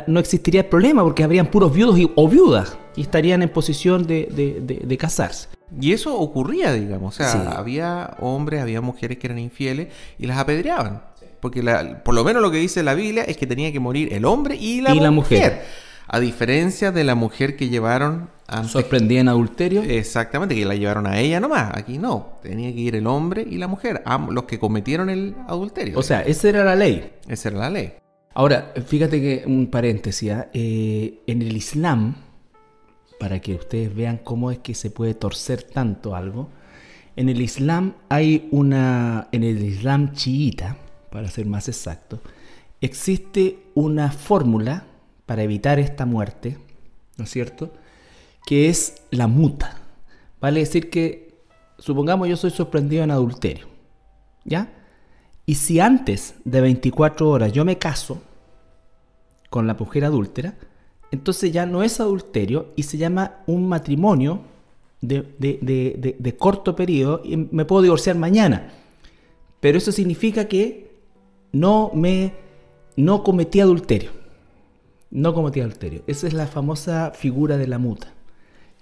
no 0.06 0.20
existiría 0.20 0.62
el 0.62 0.66
problema 0.66 1.02
porque 1.02 1.24
habrían 1.24 1.46
puros 1.46 1.72
viudos 1.72 1.98
o 2.14 2.28
viudas 2.28 2.76
y 2.94 3.02
estarían 3.02 3.42
en 3.42 3.48
posición 3.48 4.06
de, 4.06 4.96
casarse. 4.98 5.48
Y 5.80 5.92
eso 5.92 6.18
ocurría, 6.18 6.72
digamos. 6.72 7.14
O 7.20 7.24
sea, 7.24 7.52
había 7.52 8.16
hombres, 8.20 8.62
había 8.62 8.80
mujeres 8.80 9.18
que 9.18 9.26
eran 9.26 9.38
infieles 9.38 9.88
y 10.18 10.26
las 10.26 10.38
apedreaban. 10.38 11.02
Porque 11.40 11.62
por 12.04 12.14
lo 12.14 12.24
menos 12.24 12.42
lo 12.42 12.50
que 12.50 12.58
dice 12.58 12.82
la 12.82 12.94
Biblia 12.94 13.24
es 13.24 13.36
que 13.36 13.46
tenía 13.46 13.70
que 13.72 13.80
morir 13.80 14.12
el 14.12 14.24
hombre 14.24 14.56
y 14.56 14.80
la, 14.80 14.94
La 14.94 15.10
mujer. 15.10 15.64
A 16.08 16.20
diferencia 16.20 16.92
de 16.92 17.02
la 17.02 17.16
mujer 17.16 17.56
que 17.56 17.68
llevaron 17.68 18.30
antes, 18.46 18.70
Sorprendida 18.70 19.20
en 19.20 19.28
adulterio. 19.28 19.82
Exactamente, 19.82 20.54
que 20.54 20.64
la 20.64 20.76
llevaron 20.76 21.06
a 21.06 21.18
ella 21.18 21.40
nomás. 21.40 21.72
Aquí 21.74 21.98
no. 21.98 22.38
Tenía 22.42 22.72
que 22.72 22.78
ir 22.78 22.94
el 22.94 23.06
hombre 23.08 23.44
y 23.48 23.56
la 23.56 23.66
mujer, 23.66 24.02
los 24.30 24.44
que 24.44 24.58
cometieron 24.58 25.10
el 25.10 25.34
adulterio. 25.48 25.98
O 25.98 26.02
sea, 26.02 26.22
esa 26.22 26.48
era 26.48 26.64
la 26.64 26.76
ley. 26.76 27.12
Esa 27.28 27.48
era 27.48 27.58
la 27.58 27.70
ley. 27.70 27.94
Ahora, 28.38 28.74
fíjate 28.86 29.18
que 29.18 29.44
un 29.46 29.68
paréntesis. 29.68 30.30
¿ah? 30.30 30.48
Eh, 30.52 31.22
en 31.26 31.40
el 31.40 31.56
Islam, 31.56 32.16
para 33.18 33.40
que 33.40 33.54
ustedes 33.54 33.94
vean 33.94 34.18
cómo 34.18 34.50
es 34.50 34.58
que 34.58 34.74
se 34.74 34.90
puede 34.90 35.14
torcer 35.14 35.62
tanto 35.62 36.14
algo, 36.14 36.50
en 37.16 37.30
el 37.30 37.40
Islam 37.40 37.94
hay 38.10 38.46
una. 38.50 39.28
En 39.32 39.42
el 39.42 39.64
Islam 39.64 40.12
chiita, 40.12 40.76
para 41.10 41.30
ser 41.30 41.46
más 41.46 41.66
exacto, 41.68 42.20
existe 42.82 43.58
una 43.72 44.12
fórmula 44.12 44.84
para 45.24 45.42
evitar 45.42 45.78
esta 45.78 46.04
muerte, 46.04 46.58
¿no 47.16 47.24
es 47.24 47.30
cierto? 47.30 47.72
Que 48.44 48.68
es 48.68 48.96
la 49.10 49.28
muta. 49.28 49.78
Vale 50.42 50.60
decir 50.60 50.90
que, 50.90 51.38
supongamos 51.78 52.28
yo 52.28 52.36
soy 52.36 52.50
sorprendido 52.50 53.02
en 53.02 53.12
adulterio, 53.12 53.66
¿ya? 54.44 54.74
Y 55.46 55.54
si 55.54 55.80
antes 55.80 56.34
de 56.44 56.60
24 56.60 57.30
horas 57.30 57.52
yo 57.52 57.64
me 57.64 57.78
caso 57.78 58.20
con 59.50 59.66
la 59.66 59.74
mujer 59.74 60.04
adúltera, 60.04 60.54
entonces 61.10 61.52
ya 61.52 61.66
no 61.66 61.82
es 61.82 62.00
adulterio 62.00 62.72
y 62.76 62.82
se 62.82 62.98
llama 62.98 63.42
un 63.46 63.68
matrimonio 63.68 64.40
de, 65.00 66.36
corto 66.38 66.74
periodo 66.74 67.22
y 67.24 67.36
me 67.36 67.64
puedo 67.64 67.82
divorciar 67.82 68.16
mañana. 68.16 68.72
Pero 69.60 69.78
eso 69.78 69.92
significa 69.92 70.46
que 70.46 70.90
no 71.52 71.90
me 71.94 72.32
no 72.96 73.22
cometí 73.22 73.60
adulterio 73.60 74.10
no 75.10 75.34
cometía 75.34 75.64
adulterio. 75.64 76.02
Esa 76.06 76.26
es 76.26 76.34
la 76.34 76.46
famosa 76.46 77.12
figura 77.12 77.56
de 77.56 77.66
la 77.66 77.78
muta, 77.78 78.12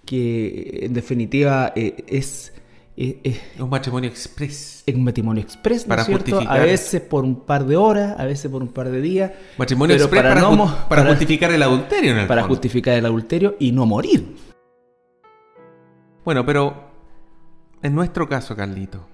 que 0.04 0.80
en 0.82 0.92
definitiva 0.92 1.72
eh, 1.76 2.04
es... 2.06 2.52
Eh, 2.96 3.40
un 3.58 3.68
matrimonio 3.68 4.08
express. 4.08 4.84
Un 4.86 5.02
matrimonio 5.02 5.42
express, 5.42 5.84
para 5.84 6.04
justificar. 6.04 6.60
A 6.60 6.64
veces 6.64 7.00
por 7.00 7.24
un 7.24 7.40
par 7.40 7.66
de 7.66 7.76
horas, 7.76 8.14
a 8.18 8.24
veces 8.24 8.50
por 8.50 8.62
un 8.62 8.68
par 8.68 8.88
de 8.90 9.00
días. 9.00 9.32
Matrimonio 9.58 9.96
express 9.96 10.22
para, 10.22 10.88
para, 10.88 11.04
justificar 11.06 11.50
el 11.50 11.62
adulterio, 11.62 12.12
en 12.12 12.18
el 12.18 12.26
Para 12.26 12.44
justificar 12.44 12.94
el 12.94 13.06
adulterio 13.06 13.56
y 13.58 13.72
no 13.72 13.84
morir. 13.84 14.36
Bueno, 16.24 16.46
pero 16.46 16.90
en 17.82 17.94
nuestro 17.94 18.28
caso, 18.28 18.54
Carlito, 18.54 19.06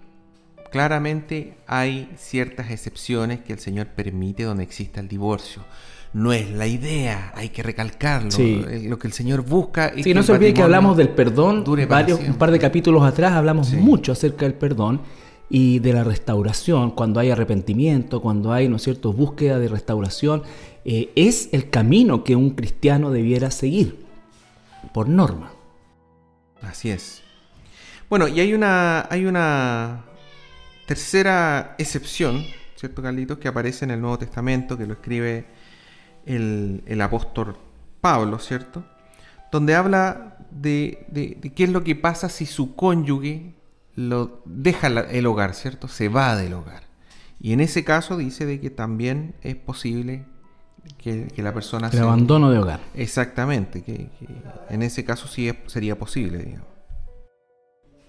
claramente 0.71 1.57
hay 1.67 2.13
ciertas 2.17 2.71
excepciones 2.71 3.41
que 3.41 3.55
el 3.55 3.59
Señor 3.59 3.89
permite 3.89 4.45
donde 4.45 4.63
exista 4.63 5.01
el 5.01 5.09
divorcio 5.09 5.65
no 6.13 6.33
es 6.33 6.51
la 6.51 6.67
idea, 6.67 7.33
hay 7.37 7.51
que 7.51 7.63
recalcarlo. 7.63 8.31
Eh, 8.39 8.87
lo 8.89 8.99
que 8.99 9.07
el 9.07 9.13
Señor 9.13 9.43
busca 9.43 9.89
es 9.89 10.05
sí, 10.05 10.13
no 10.13 10.23
se 10.23 10.33
olvide 10.33 10.55
que 10.55 10.63
hablamos 10.63 10.97
del 10.97 11.11
perdón, 11.11 11.65
varios, 11.89 12.21
un 12.21 12.35
par 12.35 12.51
de 12.51 12.59
capítulos 12.59 13.05
atrás 13.05 13.33
hablamos 13.33 13.73
mucho 13.75 14.13
acerca 14.13 14.45
del 14.45 14.55
perdón 14.55 15.01
y 15.49 15.81
de 15.81 15.93
la 15.93 16.05
restauración, 16.05 16.93
cuando 16.93 17.19
hay 17.21 17.31
arrepentimiento, 17.31 18.21
cuando 18.21 18.53
hay, 18.53 18.69
¿no 18.69 18.77
es 18.77 18.83
cierto?, 18.83 19.13
búsqueda 19.13 19.59
de 19.59 19.69
restauración, 19.69 20.43
eh, 20.85 21.11
es 21.17 21.49
el 21.53 21.71
camino 21.71 22.23
que 22.23 22.37
un 22.37 22.51
cristiano 22.51 23.11
debiera 23.11 23.51
seguir, 23.51 24.05
por 24.95 25.09
norma. 25.09 25.53
Así 26.63 26.91
es. 26.91 27.23
Bueno, 28.09 28.29
y 28.29 28.39
hay 28.39 28.55
una, 28.55 29.07
hay 29.11 29.27
una 29.27 30.05
tercera 30.87 31.75
excepción, 31.79 32.45
¿cierto, 32.77 33.03
Carlitos?, 33.03 33.39
que 33.39 33.49
aparece 33.49 33.85
en 33.85 33.91
el 33.91 34.01
Nuevo 34.01 34.19
Testamento, 34.19 34.79
que 34.79 34.87
lo 34.87 34.95
escribe 34.95 35.47
el, 36.35 37.01
apóstol 37.01 37.57
Pablo, 38.01 38.39
¿cierto? 38.39 38.85
Donde 39.53 39.75
habla 39.75 40.37
de, 40.51 41.07
qué 41.55 41.65
es 41.65 41.71
lo 41.71 41.85
que 41.85 41.97
pasa 41.97 42.29
si 42.29 42.47
su 42.47 42.75
cónyuge 42.75 43.55
lo 43.95 44.43
deja 44.45 44.87
el 44.87 45.27
hogar, 45.27 45.55
¿cierto? 45.55 45.89
Se 45.89 46.09
va 46.09 46.37
del 46.37 46.55
hogar. 46.55 46.85
Y 47.41 47.53
en 47.53 47.61
ese 47.61 47.85
caso 47.85 48.17
dice 48.17 48.47
de 48.47 48.61
que 48.61 48.71
también 48.71 49.35
es 49.43 49.57
posible 49.57 50.27
que, 50.99 51.33
la 51.39 51.55
persona... 51.55 51.89
El 51.93 52.01
abandono 52.01 52.51
de 52.51 52.59
hogar. 52.59 52.81
Exactamente, 52.95 53.83
que, 53.83 54.11
en 54.69 54.83
ese 54.83 55.05
caso 55.05 55.27
sí 55.27 55.51
sería 55.67 55.99
posible, 55.99 56.39
digamos. 56.39 56.69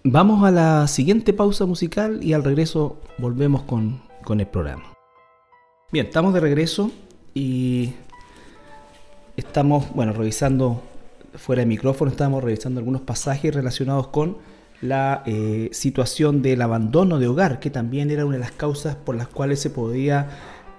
Vamos 0.03 0.43
a 0.43 0.51
la 0.51 0.87
siguiente 0.87 1.31
pausa 1.31 1.65
musical 1.65 2.23
y 2.23 2.33
al 2.33 2.43
regreso 2.43 2.99
volvemos 3.17 3.63
con, 3.63 4.01
con 4.23 4.39
el 4.39 4.47
programa. 4.47 4.93
Bien, 5.91 6.07
estamos 6.07 6.33
de 6.33 6.39
regreso 6.39 6.91
y 7.33 7.93
estamos, 9.41 9.91
bueno, 9.93 10.13
revisando 10.13 10.81
fuera 11.35 11.61
de 11.61 11.65
micrófono, 11.65 12.11
estamos 12.11 12.43
revisando 12.43 12.79
algunos 12.79 13.01
pasajes 13.01 13.53
relacionados 13.53 14.07
con 14.07 14.37
la 14.81 15.23
eh, 15.25 15.69
situación 15.71 16.41
del 16.41 16.61
abandono 16.61 17.19
de 17.19 17.27
hogar, 17.27 17.59
que 17.59 17.69
también 17.69 18.11
era 18.11 18.25
una 18.25 18.35
de 18.35 18.41
las 18.41 18.51
causas 18.51 18.95
por 18.95 19.15
las 19.15 19.27
cuales 19.27 19.59
se 19.59 19.69
podía 19.69 20.29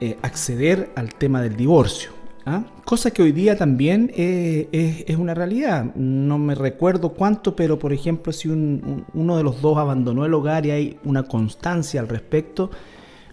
eh, 0.01 0.16
acceder 0.22 0.90
al 0.96 1.14
tema 1.14 1.40
del 1.42 1.57
divorcio. 1.57 2.11
¿ah? 2.46 2.64
Cosa 2.85 3.11
que 3.11 3.22
hoy 3.22 3.33
día 3.33 3.57
también 3.57 4.12
eh, 4.14 5.05
es, 5.07 5.16
una 5.16 5.35
realidad. 5.35 5.94
No 5.94 6.38
me 6.38 6.55
recuerdo 6.55 7.11
cuánto, 7.11 7.55
pero 7.57 7.79
por 7.79 7.92
ejemplo, 7.92 8.33
si 8.33 8.48
uno 8.48 9.37
de 9.37 9.42
los 9.42 9.61
dos 9.61 9.79
abandonó 9.79 10.25
el 10.25 10.35
hogar 10.35 10.66
y 10.66 10.70
hay 10.70 10.98
una 11.05 11.25
constancia 11.25 12.01
al 12.01 12.09
respecto, 12.09 12.70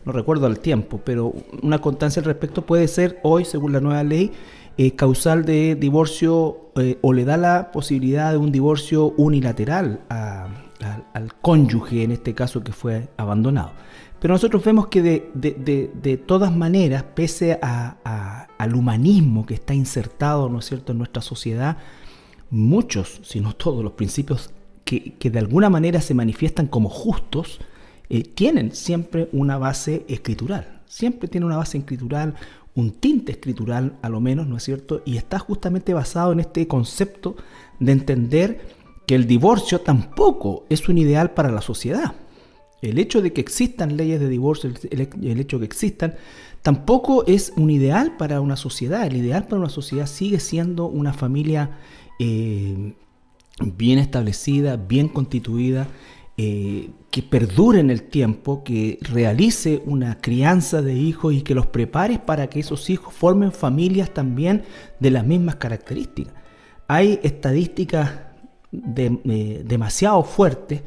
no 0.06 0.12
recuerdo 0.12 0.48
el 0.48 0.60
tiempo, 0.60 1.02
pero 1.04 1.34
una 1.62 1.80
constancia 1.82 2.20
al 2.20 2.26
respecto 2.26 2.66
puede 2.66 2.88
ser 2.88 3.20
hoy, 3.24 3.46
según 3.46 3.74
la 3.74 3.80
nueva 3.80 4.04
ley, 4.04 4.32
eh, 4.82 4.96
causal 4.96 5.44
de 5.44 5.76
divorcio 5.76 6.72
eh, 6.78 7.00
o 7.02 7.12
le 7.12 7.26
da 7.26 7.36
la 7.36 7.74
posibilidad 7.74 8.32
de 8.32 8.38
un 8.38 8.50
divorcio 8.50 9.14
unilateral 9.18 10.00
al 10.08 11.34
cónyuge, 11.42 12.04
en 12.04 12.12
este 12.12 12.34
caso 12.34 12.64
que 12.64 12.72
fue 12.72 13.10
abandonado. 13.18 13.74
Pero 14.22 14.36
nosotros 14.36 14.64
vemos 14.64 14.88
que 14.88 15.02
de, 15.02 16.24
todas 16.26 16.56
maneras, 16.56 17.04
pese 17.04 17.60
al 17.62 18.74
humanismo 18.74 19.46
que 19.46 19.56
está 19.56 19.74
insertado 19.74 20.48
¿no 20.48 20.60
es 20.60 20.66
cierto? 20.68 20.94
en 20.94 21.00
nuestra 21.00 21.22
sociedad, 21.22 21.76
muchos, 22.50 23.20
si 23.24 23.42
no 23.42 23.54
todos, 23.58 23.84
los 23.84 23.94
principios 23.94 24.52
que, 24.86 25.16
que 25.16 25.30
de 25.30 25.40
alguna 25.40 25.70
manera 25.70 26.00
se 26.00 26.14
manifiestan 26.14 26.68
como 26.68 26.88
justos, 26.88 27.60
eh, 28.12 28.24
tienen 28.24 28.72
siempre 28.72 29.30
una 29.34 29.60
base 29.60 30.04
escritural, 30.08 30.82
siempre 30.88 31.28
tiene 31.28 31.46
una 31.46 31.58
base 31.58 31.78
escritural, 31.78 32.34
un 32.80 32.92
tinte 32.92 33.32
escritural 33.32 33.98
a 34.02 34.10
lo 34.10 34.20
menos, 34.20 34.48
¿no 34.48 34.58
es 34.58 34.64
cierto? 34.64 35.02
Y 35.06 35.18
está 35.18 35.40
justamente 35.40 35.94
basado 35.94 36.32
en 36.32 36.40
este 36.40 36.68
concepto 36.68 37.36
de 37.80 37.92
entender 37.92 38.62
que 39.06 39.16
el 39.16 39.28
divorcio 39.28 39.82
tampoco 39.82 40.66
es 40.70 40.88
un 40.88 40.98
ideal 40.98 41.32
para 41.32 41.52
la 41.52 41.62
sociedad. 41.62 42.16
El 42.82 42.98
hecho 42.98 43.22
de 43.22 43.34
que 43.34 43.42
existan 43.42 43.98
leyes 43.98 44.20
de 44.20 44.30
divorcio, 44.30 44.72
el, 44.90 45.40
hecho 45.40 45.60
de 45.60 45.68
que 45.68 45.74
existan, 45.74 46.16
tampoco 46.62 47.26
es 47.28 47.52
un 47.58 47.70
ideal 47.70 48.16
para 48.18 48.40
una 48.40 48.56
sociedad. 48.56 49.06
El 49.06 49.18
ideal 49.18 49.46
para 49.46 49.60
una 49.60 49.70
sociedad 49.70 50.06
sigue 50.06 50.40
siendo 50.40 50.86
una 50.86 51.12
familia 51.12 51.78
eh, 52.20 52.94
bien 53.62 54.00
establecida, 54.00 54.78
bien 54.78 55.10
constituida, 55.10 55.88
eh, 56.42 56.92
que 57.12 57.22
perdure 57.22 57.82
en 57.82 57.90
el 57.90 58.04
tiempo, 58.04 58.64
que 58.64 58.98
realice 59.02 59.84
una 59.86 60.22
crianza 60.22 60.82
de 60.82 60.94
hijos 60.94 61.34
y 61.34 61.42
que 61.42 61.54
los 61.54 61.68
prepare 61.68 62.18
para 62.18 62.48
que 62.48 62.62
esos 62.62 62.90
hijos 62.90 63.14
formen 63.14 63.52
familias 63.52 64.14
también 64.14 64.64
de 65.02 65.12
las 65.12 65.26
mismas 65.26 65.56
características. 65.56 66.34
Hay 66.88 67.20
estadísticas 67.24 68.12
eh, 68.72 69.64
demasiado 69.66 70.24
fuertes 70.24 70.82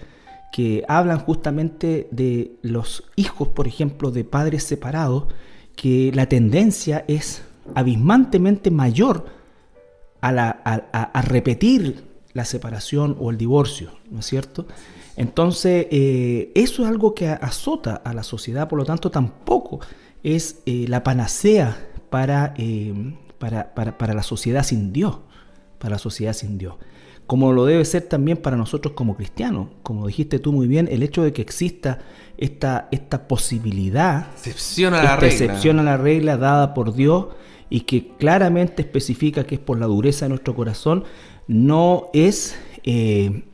que 0.52 0.84
hablan 0.88 1.18
justamente 1.18 2.08
de 2.10 2.56
los 2.62 3.04
hijos, 3.16 3.48
por 3.48 3.68
ejemplo, 3.68 4.10
de 4.10 4.24
padres 4.24 4.62
separados, 4.62 5.26
que 5.76 6.12
la 6.14 6.30
tendencia 6.30 7.04
es 7.08 7.42
abismantemente 7.74 8.70
mayor 8.70 9.26
a, 10.22 10.30
a 10.32 11.22
repetir 11.22 12.04
la 12.32 12.46
separación 12.46 13.18
o 13.20 13.30
el 13.30 13.36
divorcio, 13.36 13.90
¿no 14.10 14.20
es 14.20 14.26
cierto? 14.26 14.66
Entonces, 15.16 15.86
eh, 15.90 16.52
eso 16.54 16.82
es 16.82 16.88
algo 16.88 17.14
que 17.14 17.28
azota 17.28 17.96
a 17.96 18.14
la 18.14 18.22
sociedad, 18.22 18.68
por 18.68 18.78
lo 18.78 18.84
tanto, 18.84 19.10
tampoco 19.10 19.80
es 20.22 20.62
eh, 20.66 20.86
la 20.88 21.02
panacea 21.02 21.88
eh, 22.56 23.14
para, 23.38 23.74
para, 23.74 24.14
la 24.14 24.22
sociedad 24.22 24.62
sin 24.62 24.92
Dios. 24.92 25.18
para 25.78 25.96
la 25.96 25.98
sociedad 25.98 26.32
sin 26.32 26.58
Dios. 26.58 26.74
Como 27.26 27.52
lo 27.52 27.64
debe 27.64 27.84
ser 27.84 28.02
también 28.02 28.38
para 28.38 28.56
nosotros 28.56 28.94
como 28.94 29.16
cristianos. 29.16 29.68
Como 29.82 30.06
dijiste 30.06 30.38
tú 30.38 30.52
muy 30.52 30.66
bien, 30.66 30.88
el 30.90 31.02
hecho 31.02 31.22
de 31.22 31.32
que 31.32 31.42
exista 31.42 32.00
esta, 32.36 32.88
esta 32.90 33.28
posibilidad, 33.28 34.28
excepción 34.32 34.94
a 34.94 34.98
la 34.98 35.02
esta 35.02 35.16
regla. 35.16 35.34
excepción 35.34 35.78
a 35.78 35.82
la 35.82 35.96
regla 35.96 36.36
dada 36.36 36.74
por 36.74 36.94
Dios 36.94 37.26
y 37.70 37.80
que 37.80 38.08
claramente 38.18 38.82
especifica 38.82 39.44
que 39.44 39.54
es 39.54 39.60
por 39.60 39.78
la 39.78 39.86
dureza 39.86 40.26
de 40.26 40.30
nuestro 40.30 40.54
corazón, 40.54 41.04
no 41.46 42.10
es... 42.12 42.56
eh, 42.84 43.44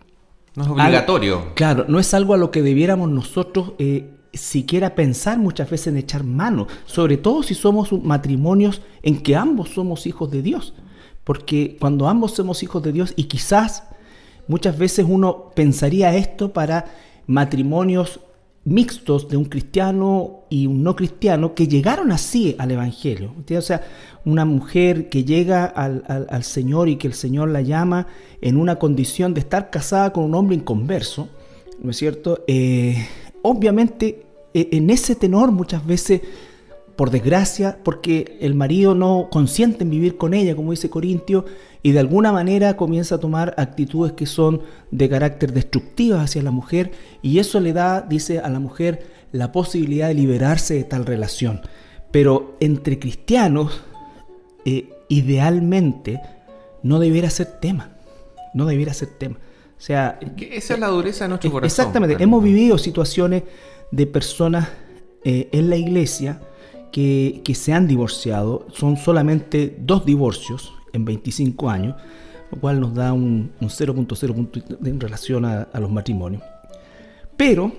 No 0.59 0.65
es 0.65 0.71
obligatorio. 0.71 1.39
algo- 1.39 1.55
claro, 1.55 1.85
no 1.89 1.99
es 1.99 2.13
algo 2.15 2.35
a 2.35 2.37
lo 2.37 2.51
que 2.51 2.63
debiéramos 2.63 3.09
nosotros 3.11 3.73
eh, 3.79 4.15
siquiera 4.35 4.95
pensar 4.95 5.39
muchas 5.39 5.71
veces 5.71 5.87
en 5.89 5.97
echar 5.97 6.23
mano, 6.25 6.67
sobre 6.85 7.17
todo 7.17 7.43
si 7.43 7.55
somos 7.55 7.93
matrimonios 7.93 8.83
en 9.03 9.23
que 9.23 9.37
ambos 9.37 9.71
somos 9.71 10.07
hijos 10.07 10.31
de 10.31 10.43
Dios. 10.43 10.75
Porque 11.25 11.77
cuando 11.81 12.09
ambos 12.09 12.33
somos 12.33 12.63
hijos 12.63 12.83
de 12.83 12.93
Dios 12.93 13.13
y 13.17 13.25
quizás 13.25 13.85
muchas 14.47 14.79
veces 14.79 15.07
uno 15.09 15.51
pensaría 15.55 16.15
esto 16.17 16.53
para 16.53 16.87
matrimonios 17.27 18.21
mixtos 18.65 19.29
de 19.29 19.37
un 19.37 19.47
cristiano 19.47 20.41
y 20.51 20.67
un 20.67 20.83
no 20.83 20.95
cristiano 20.95 21.55
que 21.55 21.69
llegaron 21.69 22.13
así 22.13 22.55
al 22.59 22.71
Evangelio. 22.71 23.35
O 23.57 23.63
sea, 23.63 23.83
una 24.25 24.45
mujer 24.45 25.09
que 25.09 25.25
llega 25.25 25.65
al, 25.65 26.05
al- 26.07 26.45
Señor 26.45 26.89
y 26.89 26.97
que 26.97 27.07
el 27.07 27.15
Señor 27.15 27.49
la 27.49 27.63
llama 27.63 28.07
en 28.43 28.57
una 28.57 28.77
condición 28.77 29.33
de 29.33 29.41
estar 29.41 29.71
casada 29.71 30.13
con 30.13 30.25
un 30.25 30.35
hombre 30.35 30.57
inconverso, 30.57 31.29
¿no 31.81 31.91
es 31.91 31.97
cierto? 31.97 32.45
Eh, 32.47 33.07
obviamente, 33.43 34.27
eh, 34.53 34.69
en 34.73 34.91
ese 34.91 35.15
tenor 35.15 35.51
muchas 35.51 35.87
veces 35.87 36.21
por 36.97 37.11
desgracia, 37.11 37.79
porque 37.85 38.37
el 38.41 38.55
marido 38.57 38.95
no 38.95 39.29
consiente 39.31 39.85
en 39.85 39.91
vivir 39.91 40.17
con 40.17 40.35
ella, 40.35 40.57
como 40.57 40.73
dice 40.73 40.91
Corintio, 40.91 41.45
y 41.83 41.93
de 41.93 42.01
alguna 42.01 42.33
manera 42.33 42.77
comienza 42.77 43.17
a 43.17 43.21
tomar 43.21 43.55
actitudes 43.57 44.13
que 44.13 44.27
son 44.27 44.63
de 44.91 45.09
carácter 45.09 45.53
destructivas 45.53 46.25
hacia 46.25 46.43
la 46.43 46.51
mujer, 46.51 46.93
y 47.23 47.39
eso 47.39 47.61
le 47.61 47.73
da, 47.73 48.01
dice 48.01 48.41
a 48.41 48.49
la 48.49 48.61
mujer, 48.61 49.07
la 49.33 49.53
posibilidad 49.53 50.09
de 50.09 50.15
liberarse 50.15 50.75
de 50.75 50.85
tal 50.85 51.07
relación. 51.07 51.61
Pero 52.11 52.57
entre 52.61 52.99
cristianos, 52.99 53.83
eh, 54.65 54.91
idealmente, 55.09 56.21
no 56.83 56.99
debiera 56.99 57.31
ser 57.31 57.47
tema, 57.61 57.97
no 58.55 58.67
debiera 58.67 58.95
ser 58.95 59.09
tema. 59.19 59.37
O 59.77 59.81
sea, 59.81 60.19
esa 60.37 60.75
es 60.75 60.81
la 60.81 60.89
dureza 60.89 61.25
de 61.25 61.29
nuestro 61.29 61.53
corazón. 61.53 61.67
Exactamente, 61.67 62.23
hemos 62.23 62.43
vivido 62.43 62.79
situaciones 62.79 63.45
de 63.93 64.07
personas 64.07 64.69
eh, 65.25 65.49
en 65.53 65.71
la 65.71 65.77
iglesia 65.77 66.41
que, 66.91 67.43
que 67.45 67.55
se 67.55 67.73
han 67.73 67.87
divorciado, 67.87 68.67
son 68.73 68.97
solamente 68.97 69.77
dos 69.79 70.05
divorcios 70.05 70.78
en 70.93 71.05
25 71.05 71.71
años, 71.71 71.97
lo 72.51 72.61
cual 72.61 72.81
nos 72.81 72.95
da 72.95 73.13
un, 73.13 73.53
un 73.61 73.69
0.0 73.69 74.35
punto 74.35 74.61
en 74.85 75.01
relación 75.01 75.45
a, 75.45 75.63
a 75.63 75.81
los 75.81 75.91
matrimonios. 75.91 76.43
Pero, 77.37 77.73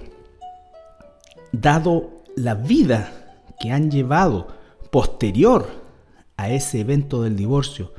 dado 1.51 2.23
la 2.35 2.55
vida 2.55 3.11
que 3.59 3.71
han 3.71 3.91
llevado 3.91 4.47
posterior 4.91 5.67
a 6.37 6.49
ese 6.49 6.79
evento 6.79 7.21
del 7.21 7.35
divorcio, 7.35 7.93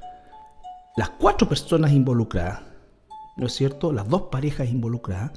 las 0.97 1.11
cuatro 1.11 1.49
personas 1.49 1.93
involucradas, 1.93 2.63
¿no 3.37 3.47
es 3.47 3.53
cierto? 3.53 3.93
Las 3.93 4.09
dos 4.09 4.23
parejas 4.31 4.69
involucradas, 4.71 5.33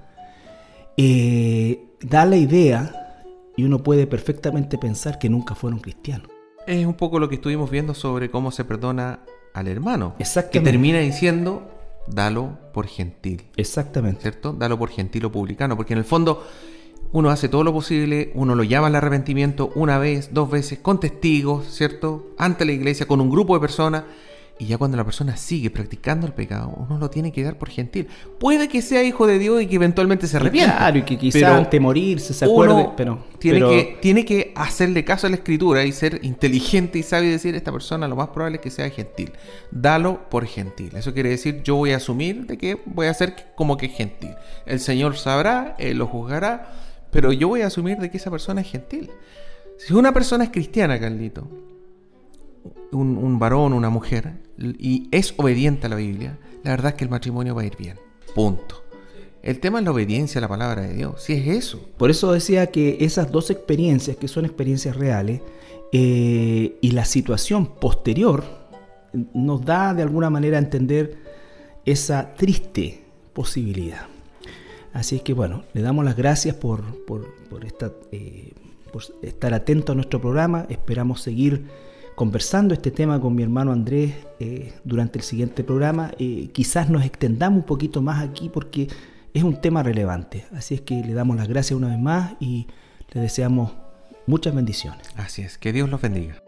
eh, 0.98 1.96
da 2.02 2.26
la 2.26 2.38
idea 2.38 3.24
y 3.56 3.64
uno 3.64 3.80
puede 3.80 4.08
perfectamente 4.08 4.78
pensar 4.78 5.20
que 5.20 5.30
nunca 5.30 5.56
fueron 5.56 5.80
cristianos. 5.80 6.30
Es 6.66 6.86
un 6.86 6.94
poco 6.94 7.20
lo 7.20 7.30
que 7.30 7.36
estuvimos 7.36 7.70
viendo 7.70 7.94
sobre 7.94 8.32
cómo 8.32 8.52
se 8.52 8.64
perdona 8.64 9.20
al 9.54 9.68
hermano. 9.68 10.16
Exactamente. 10.20 10.60
Que 10.60 10.72
termina 10.72 11.00
diciendo, 11.00 11.70
dalo 12.08 12.58
por 12.74 12.88
gentil. 12.88 13.44
Exactamente. 13.56 14.22
¿Cierto? 14.22 14.54
Dalo 14.54 14.78
por 14.78 14.90
gentil 14.90 15.26
o 15.26 15.32
publicano. 15.32 15.78
Porque 15.78 15.94
en 15.94 16.00
el 16.00 16.06
fondo 16.06 16.46
uno 17.12 17.30
hace 17.30 17.48
todo 17.48 17.64
lo 17.64 17.72
posible, 17.72 18.32
uno 18.34 18.56
lo 18.56 18.64
llama 18.64 18.88
al 18.88 18.96
arrepentimiento 18.96 19.72
una 19.76 20.00
vez, 20.00 20.34
dos 20.34 20.50
veces, 20.50 20.80
con 20.80 21.00
testigos, 21.00 21.68
¿cierto? 21.68 22.32
Ante 22.38 22.66
la 22.66 22.72
iglesia, 22.72 23.06
con 23.06 23.22
un 23.22 23.30
grupo 23.30 23.54
de 23.54 23.62
personas. 23.62 24.04
Y 24.60 24.68
ya 24.68 24.78
cuando 24.78 24.96
la 24.98 25.04
persona 25.04 25.36
sigue 25.36 25.72
practicando 25.72 26.28
el 26.28 26.34
pecado, 26.34 26.74
uno 26.78 27.00
lo 27.00 27.10
tiene 27.10 27.32
que 27.32 27.44
dar 27.44 27.58
por 27.58 27.70
gentil. 27.70 28.08
Puede 28.40 28.68
que 28.68 28.84
sea 28.84 29.04
hijo 29.04 29.26
de 29.26 29.40
Dios 29.40 29.64
y 29.64 29.68
que 29.68 29.76
eventualmente 29.76 30.28
se 30.28 30.38
arrepienta. 30.38 30.78
Claro, 30.78 30.98
y 31.00 31.02
que 31.02 31.46
antes 31.46 31.72
de 31.72 31.80
morirse 31.80 32.34
se 32.36 32.48
uno 32.48 32.72
acuerde, 32.72 32.90
pero, 32.96 33.26
tiene, 33.40 33.60
pero- 33.60 33.70
que, 33.72 33.98
tiene 34.00 34.26
que 34.26 34.54
hacerle 34.56 35.04
caso 35.04 35.26
a 35.26 35.32
la 35.32 35.38
escritura 35.38 35.84
y 35.84 35.92
ser 35.92 36.20
inteligente 36.24 37.00
y 37.00 37.04
sabio 37.04 37.30
y 37.30 37.32
decir, 37.32 37.56
esta 37.56 37.72
persona 37.72 38.08
lo 38.08 38.16
más 38.16 38.30
probable 38.30 38.58
es 38.58 38.62
que 38.62 38.70
sea 38.70 38.90
gentil. 38.92 39.34
Dalo 39.72 40.30
por 40.30 40.46
gentil. 40.46 40.96
Eso 40.96 41.14
quiere 41.14 41.30
decir, 41.30 41.64
yo 41.64 41.76
voy 41.76 41.92
a 41.92 41.98
asumir 41.98 42.46
de 42.46 42.58
que 42.58 42.78
voy 42.86 43.08
a 43.08 43.14
ser 43.14 43.48
como 43.56 43.76
que 43.76 43.90
gentil. 43.90 44.36
El 44.68 44.80
Señor 44.80 45.18
sabrá, 45.18 45.76
Él 45.80 45.98
lo 45.98 46.06
juzgará, 46.06 46.72
pero 47.10 47.32
yo 47.32 47.48
voy 47.48 47.62
a 47.62 47.68
asumir 47.68 47.98
de 47.98 48.12
que 48.12 48.18
esa 48.18 48.30
persona 48.30 48.62
es 48.62 48.70
gentil. 48.70 49.10
Si 49.78 49.94
una 49.94 50.14
persona 50.14 50.44
es 50.44 50.52
cristiana, 50.52 51.00
Carlito, 51.00 51.48
un, 52.92 53.40
varón, 53.40 53.74
una 53.74 53.90
mujer, 53.90 54.34
y 54.58 55.08
es 55.12 55.34
obediente 55.38 55.88
a 55.88 55.90
la 55.90 55.96
Biblia, 55.96 56.38
la 56.64 56.72
verdad 56.72 56.92
es 56.92 56.98
que 56.98 57.04
el 57.04 57.10
matrimonio 57.10 57.56
va 57.56 57.64
a 57.64 57.66
ir 57.66 57.78
bien. 57.78 57.98
Punto. 58.36 58.84
El 59.42 59.60
tema 59.60 59.80
es 59.80 59.86
la 59.86 59.92
obediencia 59.92 60.40
a 60.40 60.42
la 60.42 60.48
palabra 60.48 60.84
de 60.84 60.94
Dios. 60.94 61.22
Si 61.22 61.34
es 61.34 61.48
eso. 61.48 61.90
Por 61.98 62.10
eso 62.10 62.32
decía 62.32 62.68
que 62.68 62.98
esas 63.02 63.32
dos 63.32 63.50
experiencias, 63.50 64.16
que 64.16 64.30
son 64.30 64.46
experiencias 64.46 64.96
reales, 64.96 65.42
eh, 65.92 66.78
y 66.82 66.92
la 66.92 67.06
situación 67.06 67.68
posterior, 67.76 68.44
nos 69.34 69.64
da 69.64 69.94
de 69.94 70.02
alguna 70.02 70.30
manera 70.30 70.58
a 70.58 70.62
entender 70.62 71.18
esa 71.86 72.34
triste 72.36 73.04
posibilidad. 73.34 74.08
Así 74.94 75.18
es 75.18 75.22
que 75.24 75.34
bueno, 75.34 75.64
le 75.74 75.82
damos 75.82 76.06
las 76.06 76.16
gracias 76.16 76.56
por 76.56 76.84
esta, 77.66 77.92
eh, 78.12 78.54
por 78.92 79.04
estar 79.22 79.54
atento 79.54 79.92
a 79.92 79.96
nuestro 79.96 80.22
programa. 80.22 80.66
Esperamos 80.70 81.22
seguir 81.22 81.66
conversando 82.16 82.74
este 82.74 82.92
tema 82.92 83.20
con 83.20 83.36
mi 83.36 83.44
hermano 83.44 83.72
Andrés 83.72 84.14
eh, 84.40 84.74
durante 84.84 85.20
el 85.20 85.24
siguiente 85.24 85.64
programa. 85.64 86.12
Eh, 86.20 86.50
quizás 86.54 86.90
nos 86.90 87.06
extendamos 87.06 87.60
un 87.60 87.66
poquito 87.66 88.02
más 88.02 88.24
aquí 88.24 88.50
porque 88.50 88.88
es 89.34 89.44
un 89.44 89.60
tema 89.60 89.84
relevante. 89.84 90.46
Así 90.54 90.76
es 90.76 90.82
que 90.82 91.04
le 91.04 91.14
damos 91.14 91.38
las 91.38 91.48
gracias 91.48 91.78
una 91.78 91.90
vez 91.90 92.00
más 92.00 92.34
y 92.40 92.68
le 93.12 93.22
deseamos 93.22 93.74
muchas 94.28 94.54
bendiciones. 94.54 95.08
Así 95.16 95.42
es. 95.42 95.58
Que 95.58 95.74
Dios 95.74 95.90
los 95.90 96.02
bendiga. 96.02 96.43